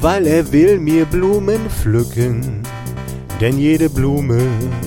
weil 0.00 0.26
er 0.26 0.50
will 0.50 0.80
mir 0.80 1.04
Blumen 1.04 1.68
pflücken. 1.68 2.62
Denn 3.38 3.58
jede 3.58 3.90
Blume 3.90 4.40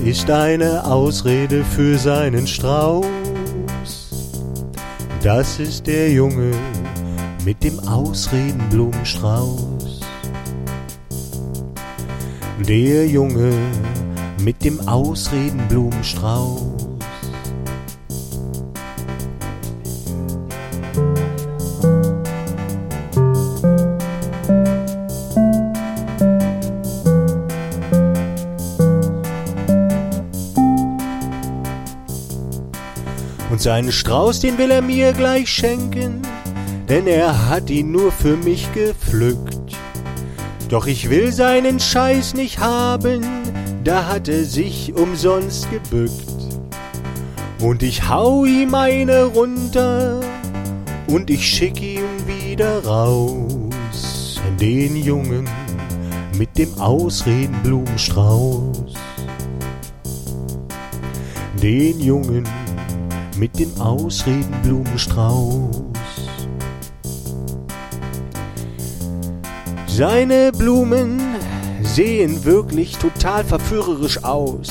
ist 0.04 0.28
eine 0.28 0.84
Ausrede 0.84 1.62
für 1.62 1.96
seinen 1.98 2.48
Strauß. 2.48 3.06
Das 5.22 5.60
ist 5.60 5.86
der 5.86 6.10
Junge 6.10 6.50
mit 7.44 7.62
dem 7.62 7.78
Ausredenblumenstrauß. 7.86 10.00
Der 12.66 13.06
Junge 13.06 13.52
mit 14.48 14.64
dem 14.64 14.80
Ausredenblumenstrauß. 14.88 16.62
Und 33.50 33.60
seinen 33.60 33.92
Strauß, 33.92 34.40
den 34.40 34.56
will 34.56 34.70
er 34.70 34.80
mir 34.80 35.12
gleich 35.12 35.50
schenken, 35.50 36.22
denn 36.88 37.06
er 37.06 37.50
hat 37.50 37.68
ihn 37.68 37.92
nur 37.92 38.10
für 38.10 38.38
mich 38.38 38.72
gepflückt. 38.72 39.76
Doch 40.70 40.86
ich 40.86 41.10
will 41.10 41.32
seinen 41.32 41.80
Scheiß 41.80 42.32
nicht 42.32 42.60
haben, 42.60 43.37
da 43.88 44.06
hat 44.06 44.28
er 44.28 44.44
sich 44.44 44.94
umsonst 44.94 45.68
gebückt. 45.70 46.12
Und 47.62 47.82
ich 47.82 48.06
hau 48.06 48.44
ihm 48.44 48.74
eine 48.74 49.24
runter 49.24 50.20
und 51.06 51.30
ich 51.30 51.46
schick 51.46 51.80
ihn 51.80 52.04
wieder 52.26 52.84
raus. 52.84 54.38
Den 54.60 54.94
Jungen 54.94 55.48
mit 56.36 56.58
dem 56.58 56.78
Ausredenblumenstrauß. 56.78 58.92
Den 61.62 61.98
Jungen 61.98 62.44
mit 63.38 63.58
dem 63.58 63.74
Ausredenblumenstrauß. 63.80 65.82
Seine 69.86 70.52
Blumen 70.52 71.18
sehen 71.82 72.44
wirklich 72.44 72.98
total 73.18 73.42
verführerisch 73.42 74.22
aus. 74.22 74.70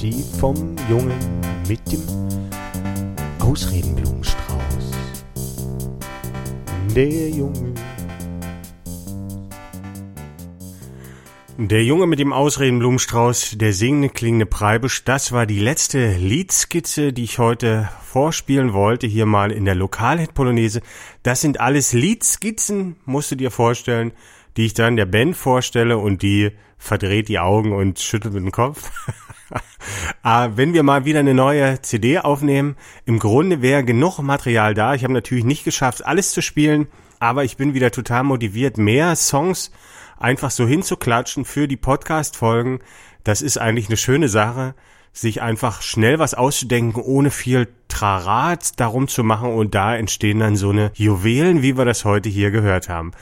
Die 0.00 0.24
vom 0.40 0.74
Jungen 0.88 1.18
mit 1.68 1.80
dem 1.92 2.00
Ausredenblumenstrauß. 3.40 4.90
Der 6.96 7.28
Junge. 7.28 7.74
Der 11.58 11.84
Junge 11.84 12.06
mit 12.06 12.18
dem 12.18 12.32
Ausredenblumenstrauß, 12.32 13.58
der 13.58 13.74
singende 13.74 14.08
klingende 14.08 14.46
Preibisch, 14.46 15.04
das 15.04 15.32
war 15.32 15.44
die 15.44 15.60
letzte 15.60 16.16
Liedskizze, 16.16 17.12
die 17.12 17.24
ich 17.24 17.38
heute 17.38 17.90
vorspielen 18.02 18.72
wollte, 18.72 19.06
hier 19.06 19.26
mal 19.26 19.52
in 19.52 19.66
der 19.66 19.74
Lokalhit-Polonaise. 19.74 20.80
Das 21.22 21.42
sind 21.42 21.60
alles 21.60 21.92
Liedskizzen, 21.92 22.96
musst 23.04 23.30
du 23.30 23.36
dir 23.36 23.50
vorstellen, 23.50 24.12
die 24.56 24.66
ich 24.66 24.74
dann 24.74 24.96
der 24.96 25.06
Band 25.06 25.36
vorstelle 25.36 25.98
und 25.98 26.22
die 26.22 26.52
verdreht 26.78 27.28
die 27.28 27.38
Augen 27.38 27.72
und 27.72 28.00
schüttelt 28.00 28.34
mit 28.34 28.42
dem 28.42 28.52
Kopf. 28.52 28.90
ah, 30.22 30.50
wenn 30.54 30.74
wir 30.74 30.82
mal 30.82 31.04
wieder 31.04 31.20
eine 31.20 31.34
neue 31.34 31.80
CD 31.82 32.18
aufnehmen, 32.18 32.76
im 33.04 33.18
Grunde 33.18 33.62
wäre 33.62 33.84
genug 33.84 34.18
Material 34.20 34.74
da. 34.74 34.94
Ich 34.94 35.04
habe 35.04 35.12
natürlich 35.12 35.44
nicht 35.44 35.64
geschafft, 35.64 36.04
alles 36.04 36.32
zu 36.32 36.42
spielen, 36.42 36.88
aber 37.20 37.44
ich 37.44 37.56
bin 37.56 37.74
wieder 37.74 37.90
total 37.90 38.24
motiviert, 38.24 38.78
mehr 38.78 39.14
Songs 39.16 39.70
einfach 40.18 40.50
so 40.50 40.66
hinzuklatschen 40.66 41.44
für 41.44 41.68
die 41.68 41.76
Podcast-Folgen. 41.76 42.80
Das 43.24 43.42
ist 43.42 43.58
eigentlich 43.58 43.88
eine 43.88 43.96
schöne 43.96 44.28
Sache, 44.28 44.74
sich 45.12 45.42
einfach 45.42 45.82
schnell 45.82 46.18
was 46.18 46.34
auszudenken, 46.34 47.02
ohne 47.02 47.30
viel 47.30 47.68
Trarat 47.88 48.80
darum 48.80 49.08
zu 49.08 49.22
machen 49.22 49.52
und 49.52 49.74
da 49.74 49.94
entstehen 49.94 50.38
dann 50.38 50.56
so 50.56 50.70
eine 50.70 50.90
Juwelen, 50.94 51.62
wie 51.62 51.76
wir 51.76 51.84
das 51.84 52.04
heute 52.04 52.28
hier 52.28 52.50
gehört 52.50 52.88
haben. 52.88 53.12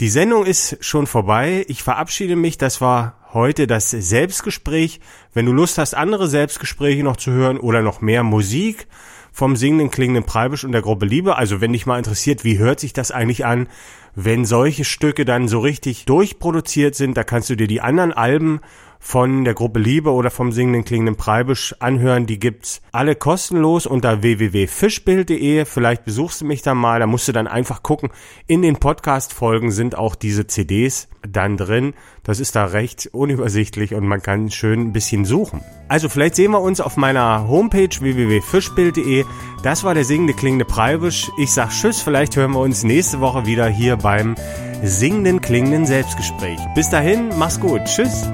Die 0.00 0.08
Sendung 0.08 0.46
ist 0.46 0.78
schon 0.80 1.06
vorbei. 1.06 1.66
Ich 1.68 1.82
verabschiede 1.82 2.34
mich. 2.34 2.56
Das 2.56 2.80
war 2.80 3.18
heute 3.34 3.66
das 3.66 3.90
Selbstgespräch. 3.90 4.98
Wenn 5.34 5.44
du 5.44 5.52
Lust 5.52 5.76
hast, 5.76 5.94
andere 5.94 6.26
Selbstgespräche 6.26 7.04
noch 7.04 7.18
zu 7.18 7.32
hören 7.32 7.58
oder 7.58 7.82
noch 7.82 8.00
mehr 8.00 8.22
Musik 8.22 8.86
vom 9.30 9.56
singenden, 9.56 9.90
klingenden 9.90 10.24
Preibisch 10.24 10.64
und 10.64 10.72
der 10.72 10.80
Gruppe 10.80 11.04
Liebe, 11.04 11.36
also 11.36 11.60
wenn 11.60 11.74
dich 11.74 11.84
mal 11.84 11.98
interessiert, 11.98 12.44
wie 12.44 12.56
hört 12.56 12.80
sich 12.80 12.94
das 12.94 13.10
eigentlich 13.10 13.44
an, 13.44 13.68
wenn 14.14 14.46
solche 14.46 14.86
Stücke 14.86 15.26
dann 15.26 15.48
so 15.48 15.60
richtig 15.60 16.06
durchproduziert 16.06 16.94
sind, 16.94 17.14
da 17.18 17.22
kannst 17.22 17.50
du 17.50 17.54
dir 17.54 17.68
die 17.68 17.82
anderen 17.82 18.14
Alben 18.14 18.60
von 19.02 19.44
der 19.44 19.54
Gruppe 19.54 19.80
Liebe 19.80 20.12
oder 20.12 20.30
vom 20.30 20.52
singenden 20.52 20.84
klingenden 20.84 21.16
Preibisch 21.16 21.74
anhören. 21.80 22.26
Die 22.26 22.38
gibt's 22.38 22.82
alle 22.92 23.16
kostenlos 23.16 23.86
unter 23.86 24.22
www.fischbild.de. 24.22 25.64
Vielleicht 25.64 26.04
besuchst 26.04 26.42
du 26.42 26.44
mich 26.44 26.60
da 26.60 26.74
mal. 26.74 27.00
Da 27.00 27.06
musst 27.06 27.26
du 27.26 27.32
dann 27.32 27.48
einfach 27.48 27.82
gucken. 27.82 28.10
In 28.46 28.60
den 28.60 28.76
Podcast-Folgen 28.76 29.72
sind 29.72 29.96
auch 29.96 30.14
diese 30.14 30.46
CDs 30.46 31.08
dann 31.26 31.56
drin. 31.56 31.94
Das 32.22 32.40
ist 32.40 32.54
da 32.54 32.66
recht 32.66 33.08
unübersichtlich 33.12 33.94
und 33.94 34.06
man 34.06 34.22
kann 34.22 34.50
schön 34.50 34.80
ein 34.80 34.92
bisschen 34.92 35.24
suchen. 35.24 35.62
Also 35.88 36.10
vielleicht 36.10 36.34
sehen 36.34 36.52
wir 36.52 36.60
uns 36.60 36.80
auf 36.80 36.98
meiner 36.98 37.48
Homepage 37.48 37.88
www.fischbild.de. 37.88 39.24
Das 39.62 39.82
war 39.82 39.94
der 39.94 40.04
singende 40.04 40.34
klingende 40.34 40.66
Preibisch. 40.66 41.30
Ich 41.38 41.50
sag 41.52 41.70
Tschüss. 41.70 42.02
Vielleicht 42.02 42.36
hören 42.36 42.52
wir 42.52 42.60
uns 42.60 42.84
nächste 42.84 43.20
Woche 43.20 43.46
wieder 43.46 43.66
hier 43.66 43.96
beim 43.96 44.36
singenden 44.82 45.40
klingenden 45.40 45.86
Selbstgespräch. 45.86 46.60
Bis 46.74 46.90
dahin, 46.90 47.30
mach's 47.38 47.58
gut. 47.58 47.82
Tschüss. 47.86 48.28